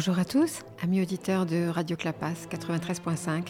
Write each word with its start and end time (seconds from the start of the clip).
Bonjour 0.00 0.18
à 0.18 0.24
tous, 0.24 0.60
amis 0.82 1.02
auditeurs 1.02 1.44
de 1.44 1.68
Radio 1.68 1.94
Clapas 1.94 2.46
93.5. 2.50 3.48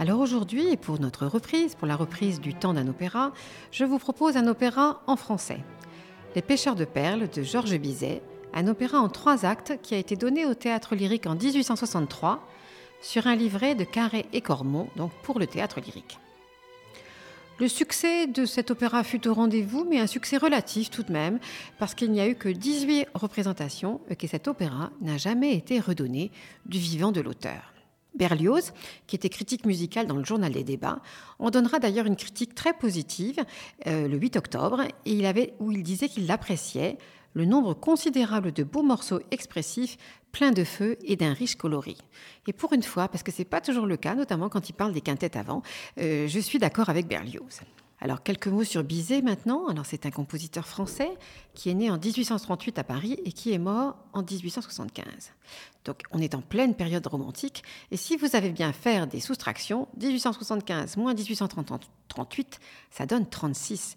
Alors 0.00 0.18
aujourd'hui, 0.18 0.76
pour 0.76 0.98
notre 0.98 1.26
reprise, 1.26 1.76
pour 1.76 1.86
la 1.86 1.94
reprise 1.94 2.40
du 2.40 2.54
temps 2.54 2.74
d'un 2.74 2.88
opéra, 2.88 3.30
je 3.70 3.84
vous 3.84 4.00
propose 4.00 4.36
un 4.36 4.48
opéra 4.48 5.00
en 5.06 5.14
français. 5.14 5.60
Les 6.34 6.42
pêcheurs 6.42 6.74
de 6.74 6.84
perles 6.84 7.28
de 7.30 7.44
Georges 7.44 7.78
Bizet, 7.78 8.20
un 8.52 8.66
opéra 8.66 8.98
en 8.98 9.08
trois 9.08 9.46
actes 9.46 9.78
qui 9.80 9.94
a 9.94 9.98
été 9.98 10.16
donné 10.16 10.44
au 10.44 10.54
théâtre 10.54 10.96
lyrique 10.96 11.28
en 11.28 11.36
1863 11.36 12.44
sur 13.00 13.28
un 13.28 13.36
livret 13.36 13.76
de 13.76 13.84
Carré 13.84 14.26
et 14.32 14.40
Cormont, 14.40 14.88
donc 14.96 15.12
pour 15.22 15.38
le 15.38 15.46
théâtre 15.46 15.78
lyrique. 15.80 16.18
Le 17.58 17.68
succès 17.68 18.26
de 18.26 18.44
cet 18.44 18.70
opéra 18.70 19.02
fut 19.02 19.26
au 19.26 19.32
rendez-vous, 19.32 19.86
mais 19.88 19.98
un 19.98 20.06
succès 20.06 20.36
relatif 20.36 20.90
tout 20.90 21.02
de 21.02 21.12
même, 21.12 21.38
parce 21.78 21.94
qu'il 21.94 22.12
n'y 22.12 22.20
a 22.20 22.28
eu 22.28 22.34
que 22.34 22.50
18 22.50 23.08
représentations 23.14 24.02
et 24.10 24.16
que 24.16 24.26
cet 24.26 24.46
opéra 24.46 24.90
n'a 25.00 25.16
jamais 25.16 25.54
été 25.54 25.80
redonné 25.80 26.30
du 26.66 26.78
vivant 26.78 27.12
de 27.12 27.22
l'auteur. 27.22 27.72
Berlioz, 28.14 28.74
qui 29.06 29.16
était 29.16 29.30
critique 29.30 29.64
musicale 29.64 30.06
dans 30.06 30.16
le 30.16 30.24
journal 30.24 30.52
des 30.52 30.64
débats, 30.64 31.00
en 31.38 31.48
donnera 31.48 31.78
d'ailleurs 31.78 32.04
une 32.04 32.16
critique 32.16 32.54
très 32.54 32.74
positive 32.74 33.42
euh, 33.86 34.06
le 34.06 34.18
8 34.18 34.36
octobre, 34.36 34.82
et 35.06 35.12
il 35.12 35.50
où 35.58 35.72
il 35.72 35.82
disait 35.82 36.10
qu'il 36.10 36.26
l'appréciait, 36.26 36.98
le 37.32 37.46
nombre 37.46 37.72
considérable 37.72 38.52
de 38.52 38.64
beaux 38.64 38.82
morceaux 38.82 39.20
expressifs, 39.30 39.96
pleins 40.36 40.52
de 40.52 40.64
feu 40.64 40.98
et 41.02 41.16
d'un 41.16 41.32
riche 41.32 41.56
coloris. 41.56 41.96
Et 42.46 42.52
pour 42.52 42.74
une 42.74 42.82
fois, 42.82 43.08
parce 43.08 43.22
que 43.22 43.32
ce 43.32 43.38
n'est 43.38 43.46
pas 43.46 43.62
toujours 43.62 43.86
le 43.86 43.96
cas, 43.96 44.14
notamment 44.14 44.50
quand 44.50 44.68
il 44.68 44.74
parle 44.74 44.92
des 44.92 45.00
quintettes 45.00 45.34
avant, 45.34 45.62
euh, 45.98 46.28
je 46.28 46.38
suis 46.38 46.58
d'accord 46.58 46.90
avec 46.90 47.08
Berlioz. 47.08 47.62
Alors 48.00 48.22
quelques 48.22 48.48
mots 48.48 48.62
sur 48.62 48.84
Bizet 48.84 49.22
maintenant. 49.22 49.66
Alors 49.68 49.86
c'est 49.86 50.04
un 50.04 50.10
compositeur 50.10 50.68
français 50.68 51.08
qui 51.54 51.70
est 51.70 51.74
né 51.74 51.90
en 51.90 51.96
1838 51.96 52.78
à 52.78 52.84
Paris 52.84 53.18
et 53.24 53.32
qui 53.32 53.50
est 53.54 53.58
mort 53.58 53.96
en 54.12 54.22
1875. 54.22 55.32
Donc 55.86 56.02
on 56.12 56.18
est 56.18 56.34
en 56.34 56.42
pleine 56.42 56.74
période 56.74 57.06
romantique 57.06 57.62
et 57.90 57.96
si 57.96 58.18
vous 58.18 58.36
avez 58.36 58.50
bien 58.50 58.74
faire 58.74 59.06
des 59.06 59.20
soustractions, 59.20 59.88
1875 59.98 60.98
moins 60.98 61.14
1838, 61.14 62.60
ça 62.90 63.06
donne 63.06 63.26
36. 63.26 63.96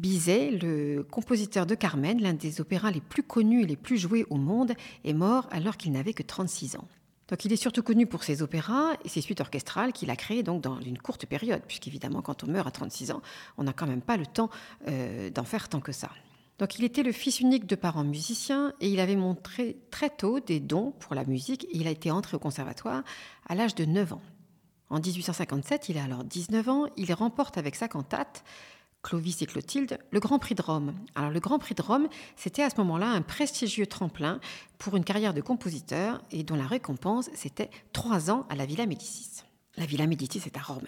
Bizet, 0.00 0.50
le 0.50 1.02
compositeur 1.02 1.66
de 1.66 1.74
Carmen, 1.74 2.22
l'un 2.22 2.32
des 2.32 2.62
opéras 2.62 2.90
les 2.90 3.02
plus 3.02 3.22
connus 3.22 3.64
et 3.64 3.66
les 3.66 3.76
plus 3.76 3.98
joués 3.98 4.24
au 4.30 4.36
monde, 4.36 4.72
est 5.04 5.12
mort 5.12 5.46
alors 5.50 5.76
qu'il 5.76 5.92
n'avait 5.92 6.14
que 6.14 6.22
36 6.22 6.76
ans. 6.76 6.88
Donc 7.28 7.44
il 7.44 7.52
est 7.52 7.56
surtout 7.56 7.82
connu 7.82 8.06
pour 8.06 8.24
ses 8.24 8.40
opéras 8.40 8.94
et 9.04 9.10
ses 9.10 9.20
suites 9.20 9.42
orchestrales 9.42 9.92
qu'il 9.92 10.08
a 10.08 10.16
créées 10.16 10.42
donc 10.42 10.62
dans 10.62 10.80
une 10.80 10.96
courte 10.96 11.26
période, 11.26 11.60
puisqu'évidemment 11.68 12.22
quand 12.22 12.44
on 12.44 12.46
meurt 12.46 12.66
à 12.66 12.70
36 12.70 13.10
ans, 13.10 13.20
on 13.58 13.64
n'a 13.64 13.74
quand 13.74 13.86
même 13.86 14.00
pas 14.00 14.16
le 14.16 14.24
temps 14.24 14.48
euh, 14.88 15.28
d'en 15.28 15.44
faire 15.44 15.68
tant 15.68 15.80
que 15.80 15.92
ça. 15.92 16.08
Donc 16.58 16.78
il 16.78 16.84
était 16.84 17.02
le 17.02 17.12
fils 17.12 17.40
unique 17.40 17.66
de 17.66 17.76
parents 17.76 18.02
musiciens 18.02 18.72
et 18.80 18.88
il 18.88 19.00
avait 19.00 19.16
montré 19.16 19.76
très 19.90 20.08
tôt 20.08 20.40
des 20.40 20.60
dons 20.60 20.94
pour 20.98 21.14
la 21.14 21.26
musique 21.26 21.64
et 21.64 21.76
il 21.76 21.86
a 21.86 21.90
été 21.90 22.10
entré 22.10 22.36
au 22.36 22.40
conservatoire 22.40 23.02
à 23.46 23.54
l'âge 23.54 23.74
de 23.74 23.84
9 23.84 24.14
ans. 24.14 24.22
En 24.88 24.98
1857, 24.98 25.90
il 25.90 25.98
a 25.98 26.04
alors 26.04 26.24
19 26.24 26.68
ans, 26.70 26.86
il 26.96 27.12
remporte 27.12 27.58
avec 27.58 27.76
sa 27.76 27.86
cantate 27.86 28.42
Clovis 29.02 29.40
et 29.40 29.46
Clotilde, 29.46 29.98
le 30.10 30.20
Grand 30.20 30.38
Prix 30.38 30.54
de 30.54 30.62
Rome. 30.62 30.94
Alors 31.14 31.30
le 31.30 31.40
Grand 31.40 31.58
Prix 31.58 31.74
de 31.74 31.82
Rome, 31.82 32.08
c'était 32.36 32.62
à 32.62 32.70
ce 32.70 32.76
moment-là 32.78 33.08
un 33.08 33.22
prestigieux 33.22 33.86
tremplin 33.86 34.40
pour 34.78 34.96
une 34.96 35.04
carrière 35.04 35.34
de 35.34 35.40
compositeur 35.40 36.20
et 36.30 36.42
dont 36.42 36.56
la 36.56 36.66
récompense, 36.66 37.30
c'était 37.34 37.70
trois 37.92 38.30
ans 38.30 38.46
à 38.50 38.56
la 38.56 38.66
Villa 38.66 38.86
Médicis. 38.86 39.42
La 39.76 39.86
Villa 39.86 40.06
Médicis 40.06 40.42
est 40.44 40.56
à 40.56 40.60
Rome. 40.60 40.86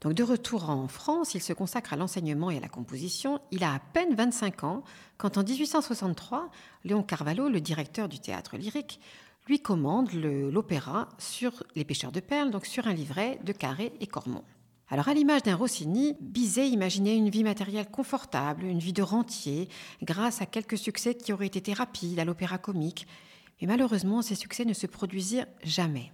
Donc 0.00 0.14
de 0.14 0.22
retour 0.22 0.70
en 0.70 0.86
France, 0.88 1.34
il 1.34 1.42
se 1.42 1.52
consacre 1.52 1.92
à 1.92 1.96
l'enseignement 1.96 2.50
et 2.50 2.56
à 2.56 2.60
la 2.60 2.68
composition. 2.68 3.40
Il 3.50 3.64
a 3.64 3.74
à 3.74 3.78
peine 3.78 4.14
25 4.14 4.64
ans 4.64 4.84
quand 5.16 5.38
en 5.38 5.42
1863, 5.42 6.50
Léon 6.84 7.02
Carvalho, 7.02 7.48
le 7.48 7.60
directeur 7.60 8.08
du 8.08 8.20
théâtre 8.20 8.56
lyrique, 8.56 9.00
lui 9.48 9.60
commande 9.60 10.12
l'opéra 10.12 11.08
sur 11.18 11.64
Les 11.74 11.84
pêcheurs 11.84 12.12
de 12.12 12.20
perles, 12.20 12.50
donc 12.50 12.66
sur 12.66 12.86
un 12.86 12.92
livret 12.92 13.40
de 13.44 13.52
Carré 13.52 13.92
et 14.00 14.06
Cormont. 14.06 14.44
Alors 14.90 15.08
à 15.08 15.14
l'image 15.14 15.42
d'un 15.42 15.54
Rossini, 15.54 16.16
Bizet 16.20 16.70
imaginait 16.70 17.16
une 17.16 17.28
vie 17.28 17.44
matérielle 17.44 17.90
confortable, 17.90 18.64
une 18.64 18.78
vie 18.78 18.94
de 18.94 19.02
rentier, 19.02 19.68
grâce 20.02 20.40
à 20.40 20.46
quelques 20.46 20.78
succès 20.78 21.14
qui 21.14 21.32
auraient 21.32 21.46
été 21.46 21.74
rapides 21.74 22.18
à 22.18 22.24
l'opéra 22.24 22.56
comique. 22.56 23.06
Mais 23.60 23.66
malheureusement, 23.66 24.22
ces 24.22 24.34
succès 24.34 24.64
ne 24.64 24.72
se 24.72 24.86
produisirent 24.86 25.46
jamais. 25.62 26.10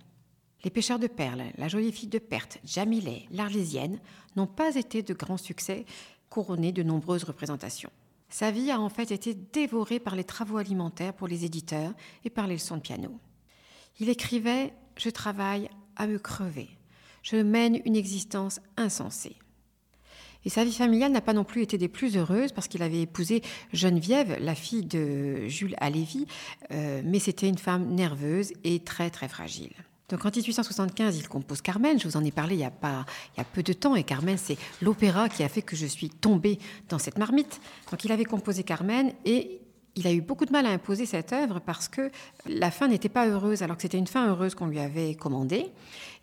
Les 0.65 0.71
pêcheurs 0.71 0.99
de 0.99 1.07
perles, 1.07 1.45
la 1.57 1.69
jolie 1.69 1.93
fille 1.93 2.09
de 2.09 2.19
Perthes, 2.19 2.59
Jamilet, 2.65 3.27
l'Arlésienne 3.31 4.01
n'ont 4.35 4.47
pas 4.49 4.75
été 4.75 5.03
de 5.03 5.15
grands 5.15 5.37
succès 5.37 5.85
couronnés 6.29 6.73
de 6.73 6.83
nombreuses 6.83 7.25
représentations. 7.25 7.91
Sa 8.29 8.51
vie 8.51 8.73
a 8.73 8.81
en 8.81 8.89
fait 8.89 9.13
été 9.13 9.35
dévorée 9.35 10.01
par 10.01 10.17
les 10.17 10.25
travaux 10.25 10.57
alimentaires 10.57 11.15
pour 11.15 11.29
les 11.29 11.45
éditeurs 11.45 11.93
et 12.25 12.31
par 12.31 12.49
les 12.49 12.55
leçons 12.55 12.77
de 12.77 12.81
piano. 12.81 13.21
Il 14.01 14.09
écrivait 14.09 14.73
Je 14.97 15.11
travaille 15.11 15.69
à 15.95 16.09
me 16.09 16.19
crever 16.19 16.71
je 17.25 17.37
mène 17.37 17.81
une 17.85 17.97
existence 17.97 18.61
insensée. 18.77 19.35
Et 20.45 20.51
sa 20.51 20.63
vie 20.63 20.75
familiale 20.75 21.11
n'a 21.11 21.23
pas 21.23 21.33
non 21.33 21.43
plus 21.43 21.63
été 21.63 21.79
des 21.79 21.89
plus 21.89 22.17
heureuses 22.17 22.53
parce 22.53 22.69
qu'il 22.69 22.83
avait 22.83 23.01
épousé 23.01 23.43
Geneviève, 23.73 24.37
la 24.41 24.55
fille 24.55 24.85
de 24.85 25.49
Jules 25.49 25.75
Alévi, 25.79 26.27
euh, 26.71 27.01
mais 27.03 27.19
c'était 27.19 27.49
une 27.49 27.59
femme 27.59 27.95
nerveuse 27.95 28.53
et 28.63 28.81
très 28.81 29.09
très 29.09 29.27
fragile. 29.27 29.73
Donc 30.11 30.27
en 30.27 30.31
1875, 30.31 31.17
il 31.17 31.29
compose 31.29 31.63
Carmen. 31.63 31.99
Je 31.99 32.07
vous 32.07 32.19
en 32.19 32.25
ai 32.25 32.31
parlé 32.31 32.57
il 32.57 32.61
y 32.61 32.65
a, 32.65 32.71
pas, 32.71 33.07
il 33.35 33.39
y 33.39 33.41
a 33.41 33.45
peu 33.45 33.63
de 33.63 33.73
temps. 33.73 33.97
Et 33.97 34.05
Carmen, 34.05 34.37
c'est 34.37 34.59
l'opéra 34.83 35.31
qui 35.31 35.43
a 35.43 35.49
fait 35.49 35.63
que 35.63 35.77
je 35.77 35.87
suis 35.87 36.11
tombée 36.11 36.59
dans 36.91 36.99
cette 36.99 37.17
marmite. 37.17 37.59
Donc 37.91 38.05
il 38.05 38.13
avait 38.13 38.27
composé 38.27 38.65
Carmen 38.65 39.13
et 39.25 39.63
il 39.97 40.07
a 40.07 40.13
eu 40.13 40.21
beaucoup 40.21 40.45
de 40.45 40.53
mal 40.53 40.67
à 40.67 40.71
imposer 40.71 41.07
cette 41.07 41.33
œuvre 41.33 41.61
parce 41.61 41.89
que 41.89 42.11
la 42.47 42.71
fin 42.71 42.89
n'était 42.89 43.09
pas 43.09 43.27
heureuse, 43.29 43.63
alors 43.63 43.77
que 43.77 43.83
c'était 43.83 43.99
une 43.99 44.07
fin 44.07 44.29
heureuse 44.29 44.55
qu'on 44.55 44.67
lui 44.67 44.81
avait 44.81 45.15
commandée. 45.15 45.67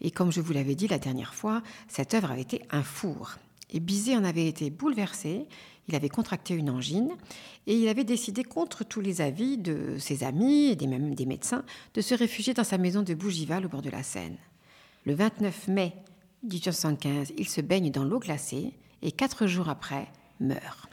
Et 0.02 0.12
comme 0.12 0.32
je 0.32 0.42
vous 0.42 0.54
l'avais 0.54 0.76
dit 0.76 0.88
la 0.88 1.00
dernière 1.00 1.34
fois, 1.34 1.62
cette 1.88 2.14
œuvre 2.14 2.32
avait 2.32 2.42
été 2.42 2.62
un 2.72 2.84
four. 2.84 3.38
Et 3.70 3.80
Bizet 3.80 4.18
en 4.18 4.26
avait 4.26 4.48
été 4.48 4.70
bouleversé, 4.70 5.48
il 5.88 5.96
avait 5.96 6.10
contracté 6.10 6.54
une 6.54 6.70
angine, 6.70 7.12
et 7.68 7.76
il 7.76 7.88
avait 7.88 8.04
décidé, 8.04 8.44
contre 8.44 8.84
tous 8.84 9.02
les 9.02 9.22
avis 9.22 9.58
de 9.58 9.98
ses 9.98 10.24
amis 10.24 10.78
et 10.80 10.88
même 10.88 11.16
des 11.16 11.26
médecins, 11.26 11.64
de 11.94 12.02
se 12.02 12.14
réfugier 12.14 12.54
dans 12.54 12.64
sa 12.66 12.78
maison 12.78 13.02
de 13.02 13.14
Bougival 13.14 13.66
au 13.66 13.70
bord 13.70 13.82
de 13.82 13.90
la 13.90 14.04
Seine. 14.04 14.38
Le 15.06 15.14
29 15.14 15.70
mai 15.70 15.94
1875, 16.44 17.34
il 17.38 17.48
se 17.48 17.62
baigne 17.62 17.92
dans 17.92 18.04
l'eau 18.04 18.20
glacée 18.20 18.74
et 19.02 19.12
quatre 19.12 19.48
jours 19.48 19.70
après, 19.70 20.08
meurt. 20.40 20.91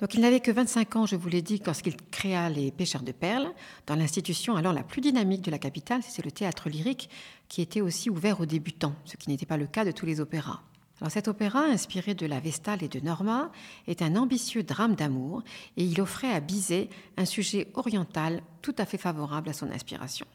Donc 0.00 0.14
il 0.14 0.20
n'avait 0.22 0.40
que 0.40 0.50
25 0.50 0.96
ans, 0.96 1.06
je 1.06 1.14
vous 1.14 1.28
l'ai 1.28 1.42
dit, 1.42 1.60
lorsqu'il 1.66 1.94
créa 2.10 2.48
les 2.48 2.70
Pêcheurs 2.70 3.02
de 3.02 3.12
Perles, 3.12 3.52
dans 3.86 3.96
l'institution 3.96 4.56
alors 4.56 4.72
la 4.72 4.82
plus 4.82 5.02
dynamique 5.02 5.42
de 5.42 5.50
la 5.50 5.58
capitale, 5.58 6.00
c'est 6.02 6.24
le 6.24 6.30
théâtre 6.32 6.70
lyrique, 6.70 7.10
qui 7.48 7.60
était 7.60 7.82
aussi 7.82 8.08
ouvert 8.08 8.40
aux 8.40 8.46
débutants, 8.46 8.94
ce 9.04 9.18
qui 9.18 9.28
n'était 9.28 9.44
pas 9.44 9.58
le 9.58 9.66
cas 9.66 9.84
de 9.84 9.90
tous 9.90 10.06
les 10.06 10.20
opéras. 10.20 10.62
Alors 11.02 11.12
cet 11.12 11.28
opéra, 11.28 11.64
inspiré 11.64 12.14
de 12.14 12.24
la 12.24 12.40
Vestale 12.40 12.82
et 12.82 12.88
de 12.88 13.00
Norma, 13.00 13.52
est 13.86 14.00
un 14.00 14.16
ambitieux 14.16 14.62
drame 14.62 14.94
d'amour, 14.94 15.42
et 15.76 15.84
il 15.84 16.00
offrait 16.00 16.32
à 16.32 16.40
Bizet 16.40 16.88
un 17.18 17.26
sujet 17.26 17.68
oriental 17.74 18.42
tout 18.62 18.74
à 18.78 18.86
fait 18.86 18.98
favorable 18.98 19.50
à 19.50 19.54
son 19.54 19.70
inspiration. 19.70 20.26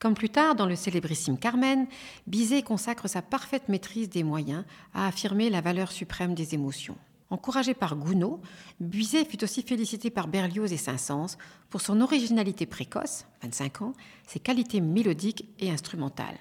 Comme 0.00 0.14
plus 0.14 0.30
tard 0.30 0.56
dans 0.56 0.66
le 0.66 0.76
célébrissime 0.76 1.38
Carmen, 1.38 1.86
Bizet 2.26 2.62
consacre 2.62 3.08
sa 3.08 3.22
parfaite 3.22 3.68
maîtrise 3.68 4.10
des 4.10 4.24
moyens 4.24 4.64
à 4.94 5.06
affirmer 5.06 5.48
la 5.48 5.60
valeur 5.60 5.92
suprême 5.92 6.34
des 6.34 6.54
émotions. 6.54 6.98
Encouragé 7.28 7.74
par 7.74 7.96
Gounod, 7.96 8.38
Bizet 8.78 9.24
fut 9.24 9.42
aussi 9.42 9.62
félicité 9.62 10.10
par 10.10 10.28
Berlioz 10.28 10.72
et 10.72 10.76
Saint-Saëns 10.76 11.36
pour 11.70 11.80
son 11.80 12.00
originalité 12.00 12.66
précoce, 12.66 13.26
25 13.42 13.82
ans, 13.82 13.92
ses 14.26 14.38
qualités 14.38 14.80
mélodiques 14.80 15.48
et 15.58 15.70
instrumentales. 15.70 16.38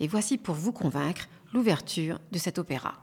Et 0.00 0.08
voici 0.08 0.38
pour 0.38 0.56
vous 0.56 0.72
convaincre 0.72 1.28
l'ouverture 1.52 2.18
de 2.32 2.38
cet 2.38 2.58
opéra. 2.58 2.94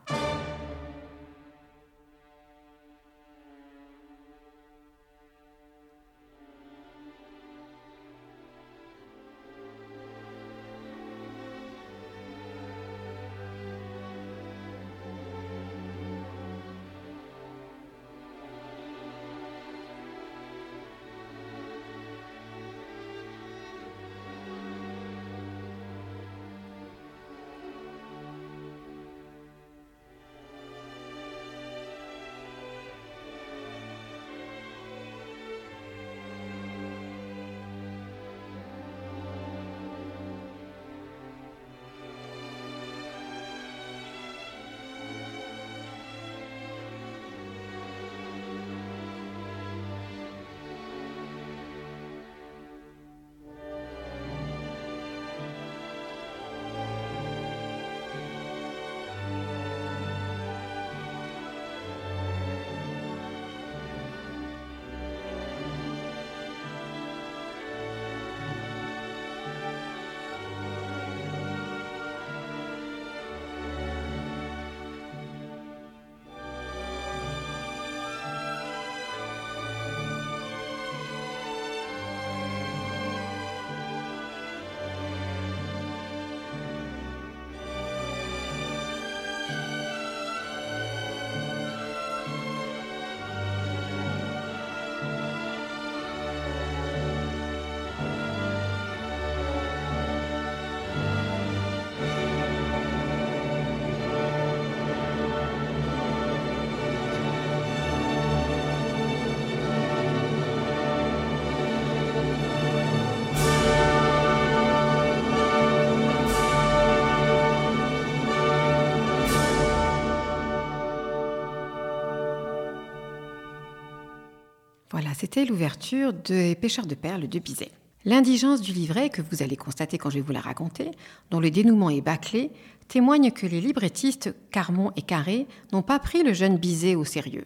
C'était 125.19 125.43
l'ouverture 125.43 126.13
des 126.13 126.55
pêcheurs 126.55 126.85
de 126.85 126.95
perles 126.95 127.27
de 127.27 127.39
Bizet. 127.39 127.71
L'indigence 128.05 128.61
du 128.61 128.71
livret, 128.71 129.09
que 129.09 129.21
vous 129.21 129.43
allez 129.43 129.57
constater 129.57 129.97
quand 129.97 130.09
je 130.09 130.15
vais 130.15 130.21
vous 130.21 130.31
la 130.31 130.39
raconter, 130.39 130.91
dont 131.29 131.41
le 131.41 131.51
dénouement 131.51 131.89
est 131.89 131.99
bâclé, 131.99 132.51
témoigne 132.87 133.31
que 133.31 133.45
les 133.45 133.59
librettistes 133.59 134.33
Carmon 134.49 134.93
et 134.95 135.01
Carré 135.01 135.45
n'ont 135.73 135.81
pas 135.81 135.99
pris 135.99 136.23
le 136.23 136.31
jeune 136.31 136.55
Bizet 136.55 136.95
au 136.95 137.03
sérieux. 137.03 137.43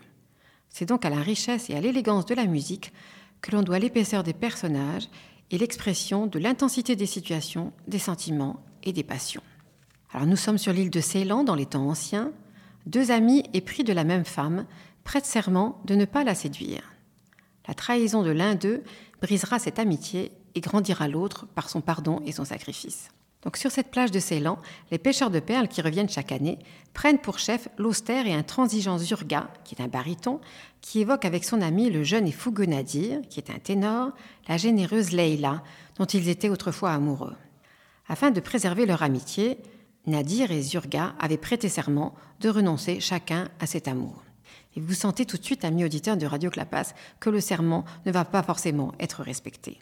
C'est 0.70 0.86
donc 0.86 1.04
à 1.04 1.10
la 1.10 1.24
richesse 1.24 1.72
et 1.72 1.74
à 1.74 1.82
l'élégance 1.82 2.28
de 2.28 2.36
la 2.36 2.46
musique 2.46 2.94
que 3.42 3.52
l'on 3.52 3.64
doit 3.64 3.80
l'épaisseur 3.80 4.22
des 4.22 4.34
personnages 4.34 5.10
et 5.50 5.58
l'expression 5.58 6.28
de 6.28 6.38
l'intensité 6.38 6.96
des 6.96 7.08
situations, 7.08 7.74
des 7.88 7.98
sentiments 7.98 8.64
et 8.84 8.94
des 8.94 9.04
passions. 9.04 9.42
Alors 10.12 10.28
nous 10.28 10.36
sommes 10.36 10.60
sur 10.60 10.74
l'île 10.74 10.92
de 10.92 11.02
Ceylan 11.02 11.44
dans 11.44 11.56
les 11.56 11.66
temps 11.66 11.90
anciens. 11.90 12.34
Deux 12.86 13.10
amis 13.10 13.44
épris 13.56 13.84
de 13.84 13.94
la 13.94 14.04
même 14.04 14.26
femme 14.26 14.68
prêtent 15.04 15.26
serment 15.26 15.82
de 15.86 15.96
ne 15.96 16.06
pas 16.06 16.24
la 16.24 16.36
séduire. 16.36 16.93
La 17.68 17.74
trahison 17.74 18.24
de 18.24 18.32
l'un 18.32 18.56
d'eux 18.56 18.84
brisera 19.22 19.60
cette 19.60 19.80
amitié 19.80 20.32
et 20.56 20.62
grandira 20.62 21.08
l'autre 21.08 21.48
par 21.56 21.70
son 21.70 21.82
pardon 21.82 22.22
et 22.26 22.32
son 22.32 22.46
sacrifice. 22.46 23.10
Donc 23.44 23.58
sur 23.58 23.72
cette 23.72 23.92
plage 23.92 24.12
de 24.12 24.20
Ceylan, 24.20 24.58
les 24.92 24.98
pêcheurs 24.98 25.30
de 25.30 25.40
perles 25.40 25.68
qui 25.68 25.82
reviennent 25.82 26.10
chaque 26.10 26.32
année 26.32 26.60
prennent 26.94 27.20
pour 27.20 27.40
chef 27.40 27.68
l'austère 27.78 28.26
et 28.26 28.34
intransigeant 28.34 28.98
Zurga, 28.98 29.50
qui 29.66 29.76
est 29.76 29.84
un 29.84 29.88
baryton, 29.88 30.40
qui 30.82 31.02
évoque 31.02 31.26
avec 31.26 31.44
son 31.44 31.62
ami 31.62 31.90
le 31.90 32.04
jeune 32.04 32.28
et 32.28 32.32
fougueux 32.32 32.66
Nadir, 32.66 33.20
qui 33.30 33.40
est 33.40 33.50
un 33.50 33.60
ténor, 33.60 34.12
la 34.48 34.58
généreuse 34.58 35.12
Leila, 35.12 35.62
dont 35.98 36.06
ils 36.06 36.30
étaient 36.30 36.50
autrefois 36.50 36.92
amoureux. 36.92 37.36
Afin 38.08 38.32
de 38.32 38.40
préserver 38.40 38.86
leur 38.86 39.04
amitié, 39.04 39.58
Nadir 40.06 40.52
et 40.52 40.62
Zurga 40.62 41.14
avaient 41.20 41.38
prêté 41.38 41.70
serment 41.70 42.14
de 42.40 42.50
renoncer 42.50 43.00
chacun 43.00 43.50
à 43.60 43.66
cet 43.66 43.88
amour. 43.88 44.24
Et 44.76 44.82
vous 44.82 44.94
sentez 44.94 45.26
tout 45.26 45.38
de 45.38 45.44
suite, 45.44 45.66
ami 45.66 45.86
auditeur 45.86 46.18
de 46.18 46.26
Radio 46.26 46.50
Clapas, 46.50 46.94
que 47.20 47.30
le 47.30 47.40
serment 47.40 47.86
ne 48.06 48.12
va 48.12 48.26
pas 48.26 48.44
forcément 48.44 48.94
être 49.00 49.22
respecté. 49.22 49.80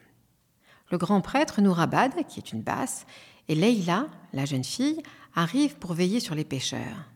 Le 0.91 0.97
grand 0.97 1.21
prêtre 1.21 1.61
Nourabad, 1.61 2.25
qui 2.27 2.39
est 2.39 2.51
une 2.51 2.61
basse, 2.61 3.05
et 3.47 3.55
Leila, 3.55 4.07
la 4.33 4.45
jeune 4.45 4.63
fille, 4.63 5.01
arrivent 5.35 5.77
pour 5.77 5.93
veiller 5.93 6.19
sur 6.19 6.35
les 6.35 6.43
pêcheurs. 6.43 7.09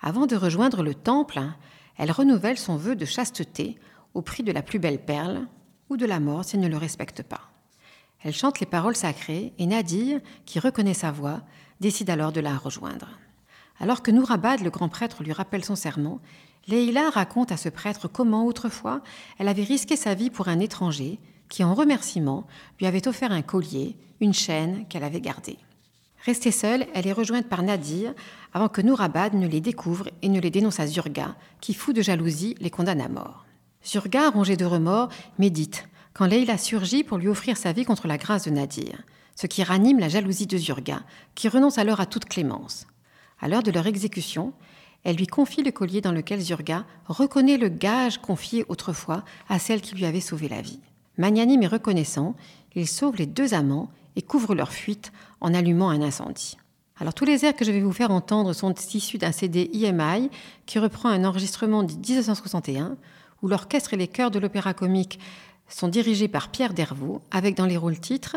Avant 0.00 0.26
de 0.26 0.36
rejoindre 0.36 0.82
le 0.82 0.94
temple, 0.94 1.40
elle 1.98 2.10
renouvelle 2.10 2.58
son 2.58 2.76
vœu 2.76 2.96
de 2.96 3.04
chasteté 3.04 3.78
au 4.14 4.22
prix 4.22 4.42
de 4.42 4.52
la 4.52 4.62
plus 4.62 4.78
belle 4.78 5.04
perle 5.04 5.46
ou 5.90 5.96
de 5.96 6.06
la 6.06 6.20
mort 6.20 6.44
s'il 6.44 6.60
ne 6.60 6.68
le 6.68 6.78
respecte 6.78 7.22
pas. 7.22 7.50
Elle 8.22 8.34
chante 8.34 8.60
les 8.60 8.66
paroles 8.66 8.96
sacrées 8.96 9.52
et 9.58 9.66
Nadir, 9.66 10.20
qui 10.46 10.58
reconnaît 10.58 10.94
sa 10.94 11.10
voix, 11.10 11.42
décide 11.80 12.10
alors 12.10 12.32
de 12.32 12.40
la 12.40 12.56
rejoindre. 12.56 13.08
Alors 13.78 14.02
que 14.02 14.10
Nourabad, 14.10 14.60
le 14.60 14.70
grand 14.70 14.88
prêtre, 14.88 15.22
lui 15.22 15.32
rappelle 15.32 15.64
son 15.64 15.76
serment, 15.76 16.20
Leila 16.68 17.10
raconte 17.10 17.52
à 17.52 17.56
ce 17.56 17.68
prêtre 17.68 18.08
comment 18.08 18.46
autrefois 18.46 19.02
elle 19.38 19.48
avait 19.48 19.64
risqué 19.64 19.96
sa 19.96 20.14
vie 20.14 20.30
pour 20.30 20.48
un 20.48 20.60
étranger 20.60 21.18
qui, 21.48 21.64
en 21.64 21.74
remerciement, 21.74 22.46
lui 22.78 22.86
avait 22.86 23.08
offert 23.08 23.32
un 23.32 23.42
collier, 23.42 23.96
une 24.20 24.34
chaîne 24.34 24.86
qu'elle 24.88 25.04
avait 25.04 25.20
gardée. 25.20 25.58
Restée 26.24 26.52
seule, 26.52 26.86
elle 26.94 27.06
est 27.06 27.12
rejointe 27.12 27.48
par 27.48 27.62
Nadir 27.62 28.14
avant 28.52 28.68
que 28.68 28.82
Nourabad 28.82 29.34
ne 29.34 29.48
les 29.48 29.60
découvre 29.60 30.08
et 30.22 30.28
ne 30.28 30.40
les 30.40 30.50
dénonce 30.50 30.78
à 30.78 30.86
Zurga, 30.86 31.34
qui, 31.60 31.72
fou 31.72 31.92
de 31.92 32.02
jalousie, 32.02 32.56
les 32.60 32.70
condamne 32.70 33.00
à 33.00 33.08
mort. 33.08 33.46
Zurga, 33.84 34.28
rongé 34.30 34.56
de 34.56 34.66
remords, 34.66 35.08
médite 35.38 35.86
quand 36.12 36.26
Leila 36.26 36.58
surgit 36.58 37.04
pour 37.04 37.18
lui 37.18 37.28
offrir 37.28 37.56
sa 37.56 37.72
vie 37.72 37.84
contre 37.84 38.06
la 38.06 38.18
grâce 38.18 38.44
de 38.44 38.50
Nadir, 38.50 39.02
ce 39.36 39.46
qui 39.46 39.62
ranime 39.62 39.98
la 39.98 40.08
jalousie 40.08 40.46
de 40.46 40.58
Zurga, 40.58 41.02
qui 41.34 41.48
renonce 41.48 41.78
alors 41.78 42.00
à 42.00 42.06
toute 42.06 42.26
clémence. 42.26 42.86
À 43.40 43.48
l'heure 43.48 43.62
de 43.62 43.70
leur 43.70 43.86
exécution, 43.86 44.52
elle 45.04 45.16
lui 45.16 45.26
confie 45.26 45.62
le 45.62 45.70
collier 45.70 46.00
dans 46.00 46.12
lequel 46.12 46.40
Zurga 46.40 46.84
reconnaît 47.06 47.56
le 47.56 47.68
gage 47.68 48.18
confié 48.18 48.64
autrefois 48.68 49.24
à 49.48 49.58
celle 49.58 49.80
qui 49.80 49.94
lui 49.94 50.04
avait 50.04 50.20
sauvé 50.20 50.48
la 50.48 50.60
vie. 50.60 50.80
Magnanime 51.16 51.62
et 51.62 51.66
reconnaissant, 51.66 52.34
il 52.74 52.86
sauve 52.86 53.16
les 53.16 53.26
deux 53.26 53.54
amants 53.54 53.90
et 54.16 54.22
couvre 54.22 54.54
leur 54.54 54.72
fuite 54.72 55.12
en 55.40 55.54
allumant 55.54 55.90
un 55.90 56.02
incendie. 56.02 56.56
Alors 56.98 57.14
tous 57.14 57.24
les 57.24 57.44
airs 57.44 57.56
que 57.56 57.64
je 57.64 57.72
vais 57.72 57.80
vous 57.80 57.92
faire 57.92 58.10
entendre 58.10 58.52
sont 58.52 58.74
issus 58.92 59.16
d'un 59.16 59.32
CD 59.32 59.70
IMI 59.72 60.30
qui 60.66 60.78
reprend 60.78 61.08
un 61.08 61.24
enregistrement 61.24 61.82
de 61.82 61.92
1961 61.92 62.96
où 63.42 63.48
l'orchestre 63.48 63.94
et 63.94 63.96
les 63.96 64.08
chœurs 64.08 64.30
de 64.30 64.38
l'opéra 64.38 64.74
comique 64.74 65.18
sont 65.68 65.88
dirigés 65.88 66.28
par 66.28 66.50
Pierre 66.50 66.74
Dervaux 66.74 67.22
avec 67.30 67.56
dans 67.56 67.64
les 67.64 67.78
rôles 67.78 67.98
titres 67.98 68.36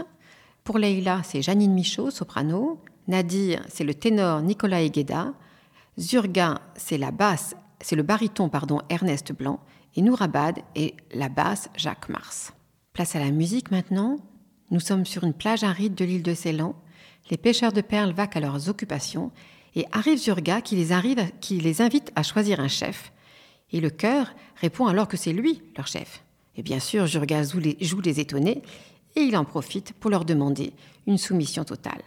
pour 0.63 0.77
Leila, 0.77 1.22
c'est 1.24 1.41
Janine 1.41 1.74
Michaud, 1.74 2.10
soprano, 2.10 2.79
Nadir, 3.10 3.65
c'est 3.67 3.84
le 3.84 3.93
ténor 3.93 4.41
Nicolas 4.41 4.82
Egueda, 4.82 5.34
Zurga, 6.00 6.59
c'est 6.75 6.97
la 6.97 7.12
basse, 7.12 7.55
c'est 7.79 7.95
le 7.95 8.01
baryton 8.01 8.50
pardon 8.50 8.81
Ernest 8.89 9.31
Blanc 9.31 9.59
et 9.95 10.01
Nourabad 10.01 10.59
est 10.75 10.95
la 11.13 11.29
basse 11.29 11.69
Jacques 11.75 12.09
Mars. 12.09 12.53
Place 12.93 13.15
à 13.15 13.19
la 13.19 13.29
musique 13.29 13.69
maintenant. 13.69 14.17
Nous 14.71 14.79
sommes 14.79 15.05
sur 15.05 15.23
une 15.23 15.33
plage 15.33 15.63
aride 15.63 15.93
de 15.93 16.03
l'île 16.03 16.23
de 16.23 16.33
Ceylan. 16.33 16.75
Les 17.29 17.38
pêcheurs 17.38 17.73
de 17.73 17.81
perles 17.81 18.12
vaquent 18.12 18.38
à 18.38 18.39
leurs 18.39 18.69
occupations 18.69 19.31
et 19.75 19.85
arrive 19.91 20.17
Zurga 20.17 20.62
qui 20.62 20.75
les, 20.75 21.81
invite 21.81 22.12
à 22.15 22.23
choisir 22.23 22.59
un 22.59 22.67
chef. 22.67 23.13
Et 23.71 23.79
le 23.79 23.91
chœur 23.91 24.33
répond 24.55 24.88
alors 24.88 25.07
que 25.07 25.17
c'est 25.17 25.33
lui 25.33 25.62
leur 25.77 25.88
chef. 25.88 26.23
Et 26.55 26.63
bien 26.63 26.79
sûr, 26.79 27.05
Zurga 27.05 27.43
joue 27.43 27.59
les 28.01 28.19
étonnés 28.19 28.63
et 29.15 29.21
il 29.21 29.38
en 29.38 29.45
profite 29.45 29.93
pour 29.93 30.09
leur 30.09 30.25
demander 30.25 30.73
une 31.05 31.19
soumission 31.19 31.63
totale. 31.63 32.01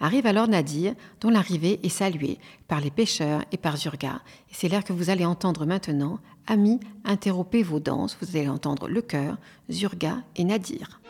Arrive 0.00 0.26
alors 0.26 0.48
Nadir, 0.48 0.94
dont 1.20 1.30
l'arrivée 1.30 1.80
est 1.82 1.88
saluée 1.88 2.38
par 2.68 2.80
les 2.80 2.90
pêcheurs 2.90 3.42
et 3.52 3.56
par 3.56 3.76
Zurga. 3.76 4.20
Et 4.50 4.54
c'est 4.54 4.68
l'air 4.68 4.84
que 4.84 4.92
vous 4.92 5.10
allez 5.10 5.24
entendre 5.24 5.64
maintenant. 5.64 6.18
Amis, 6.46 6.80
interrompez 7.04 7.62
vos 7.62 7.80
danses. 7.80 8.16
Vous 8.20 8.36
allez 8.36 8.48
entendre 8.48 8.88
le 8.88 9.00
chœur, 9.00 9.38
Zurga 9.70 10.18
et 10.36 10.44
Nadir. 10.44 11.00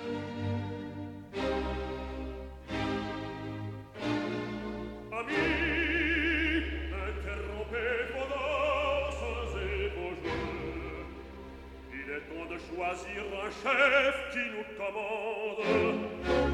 choisir 12.59 13.23
un 13.45 13.51
chef 13.51 14.15
qui 14.33 14.45
nous 14.53 14.65
commande, 14.77 15.99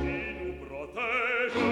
qui 0.02 0.44
nous 0.44 0.54
protège. 0.66 1.71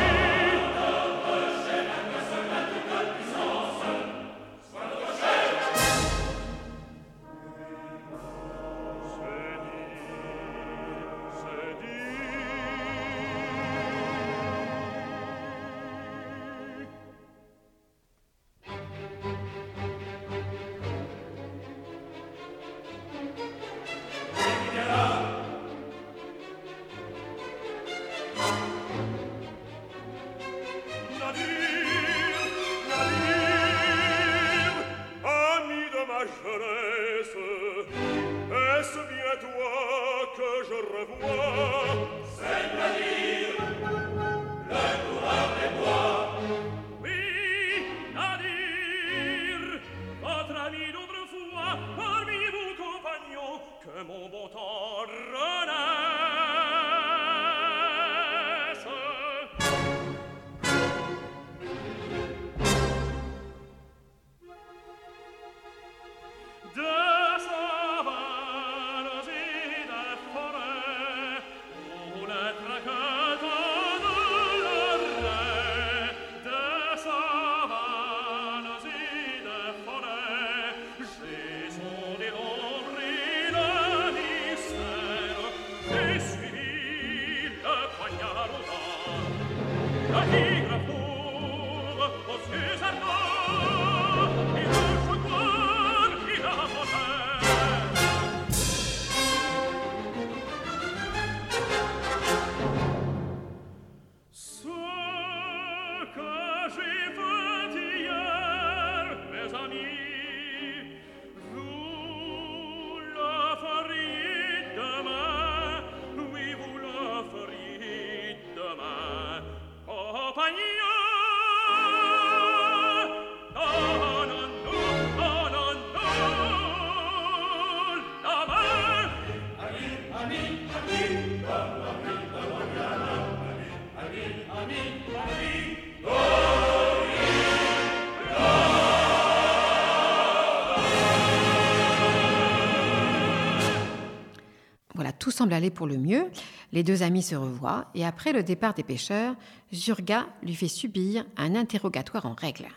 Semble 145.41 145.53
aller 145.53 145.71
pour 145.71 145.87
le 145.87 145.97
mieux. 145.97 146.25
Les 146.71 146.83
deux 146.83 147.01
amis 147.01 147.23
se 147.23 147.33
revoient 147.33 147.89
et 147.95 148.05
après 148.05 148.31
le 148.31 148.43
départ 148.43 148.75
des 148.75 148.83
pêcheurs, 148.83 149.35
Zurga 149.73 150.27
lui 150.43 150.53
fait 150.53 150.67
subir 150.67 151.25
un 151.35 151.55
interrogatoire 151.55 152.27
en 152.27 152.35
règle. 152.35 152.67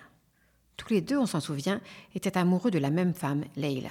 Tous 0.79 0.89
les 0.89 1.03
deux, 1.03 1.19
on 1.19 1.27
s'en 1.27 1.41
souvient, 1.41 1.83
étaient 2.15 2.39
amoureux 2.39 2.71
de 2.71 2.79
la 2.79 2.89
même 2.89 3.13
femme, 3.13 3.45
Leila. 3.55 3.91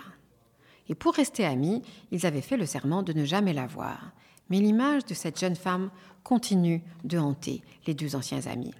Et 0.90 0.96
pour 0.96 1.14
rester 1.14 1.46
amis, 1.46 1.84
ils 2.12 2.26
avaient 2.26 2.42
fait 2.42 2.58
le 2.58 2.66
serment 2.66 3.04
de 3.04 3.14
ne 3.14 3.26
jamais 3.26 3.54
la 3.54 3.68
voir. 3.68 4.12
Mais 4.50 4.60
l'image 4.60 5.06
de 5.06 5.14
cette 5.14 5.40
jeune 5.40 5.56
femme 5.56 5.92
continue 6.24 6.82
de 7.04 7.20
hanter 7.20 7.62
les 7.86 7.94
deux 7.94 8.16
anciens 8.16 8.48
amis. 8.48 8.74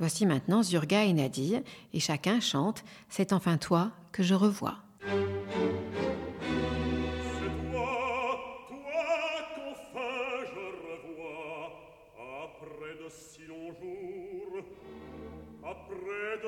voici 0.00 0.26
maintenant 0.26 0.64
Zurga 0.64 1.04
et 1.04 1.12
Nadir, 1.12 1.60
et 1.94 2.00
chacun 2.00 2.40
chante 2.40 2.82
C'est 3.08 3.32
enfin 3.32 3.56
toi 3.56 3.92
que 4.10 4.24
je 4.24 4.34
revois. 4.34 4.78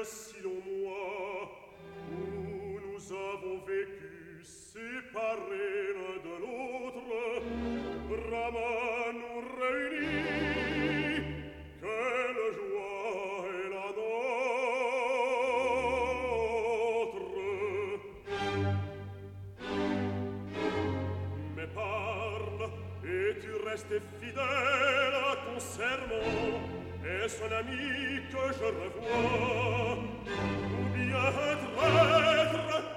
si 0.04 0.32
selon 0.32 0.60
moi 0.82 1.50
où 2.10 2.80
nous 2.80 3.12
avons 3.12 3.58
vécu 3.66 4.42
séparés 4.42 5.92
l'un 5.94 6.18
de 6.24 6.34
l'autre 6.40 7.10
Brahma 8.08 9.12
nous 9.12 9.40
réunit 9.60 11.22
quelle 11.80 12.42
joie 12.56 13.44
est 13.52 13.68
la 13.68 13.88
nôtre 13.98 14.30
mais 21.56 21.68
parle 21.74 22.62
et 23.04 23.38
tu 23.38 23.52
restes 23.68 23.98
fidèle 24.20 24.99
et 27.22 27.28
son 27.28 27.52
ami 27.52 28.22
que 28.30 28.44
je 28.58 28.64
revois, 28.64 29.98
ou 30.26 30.84
bien 30.94 31.32
traître, 31.32 32.89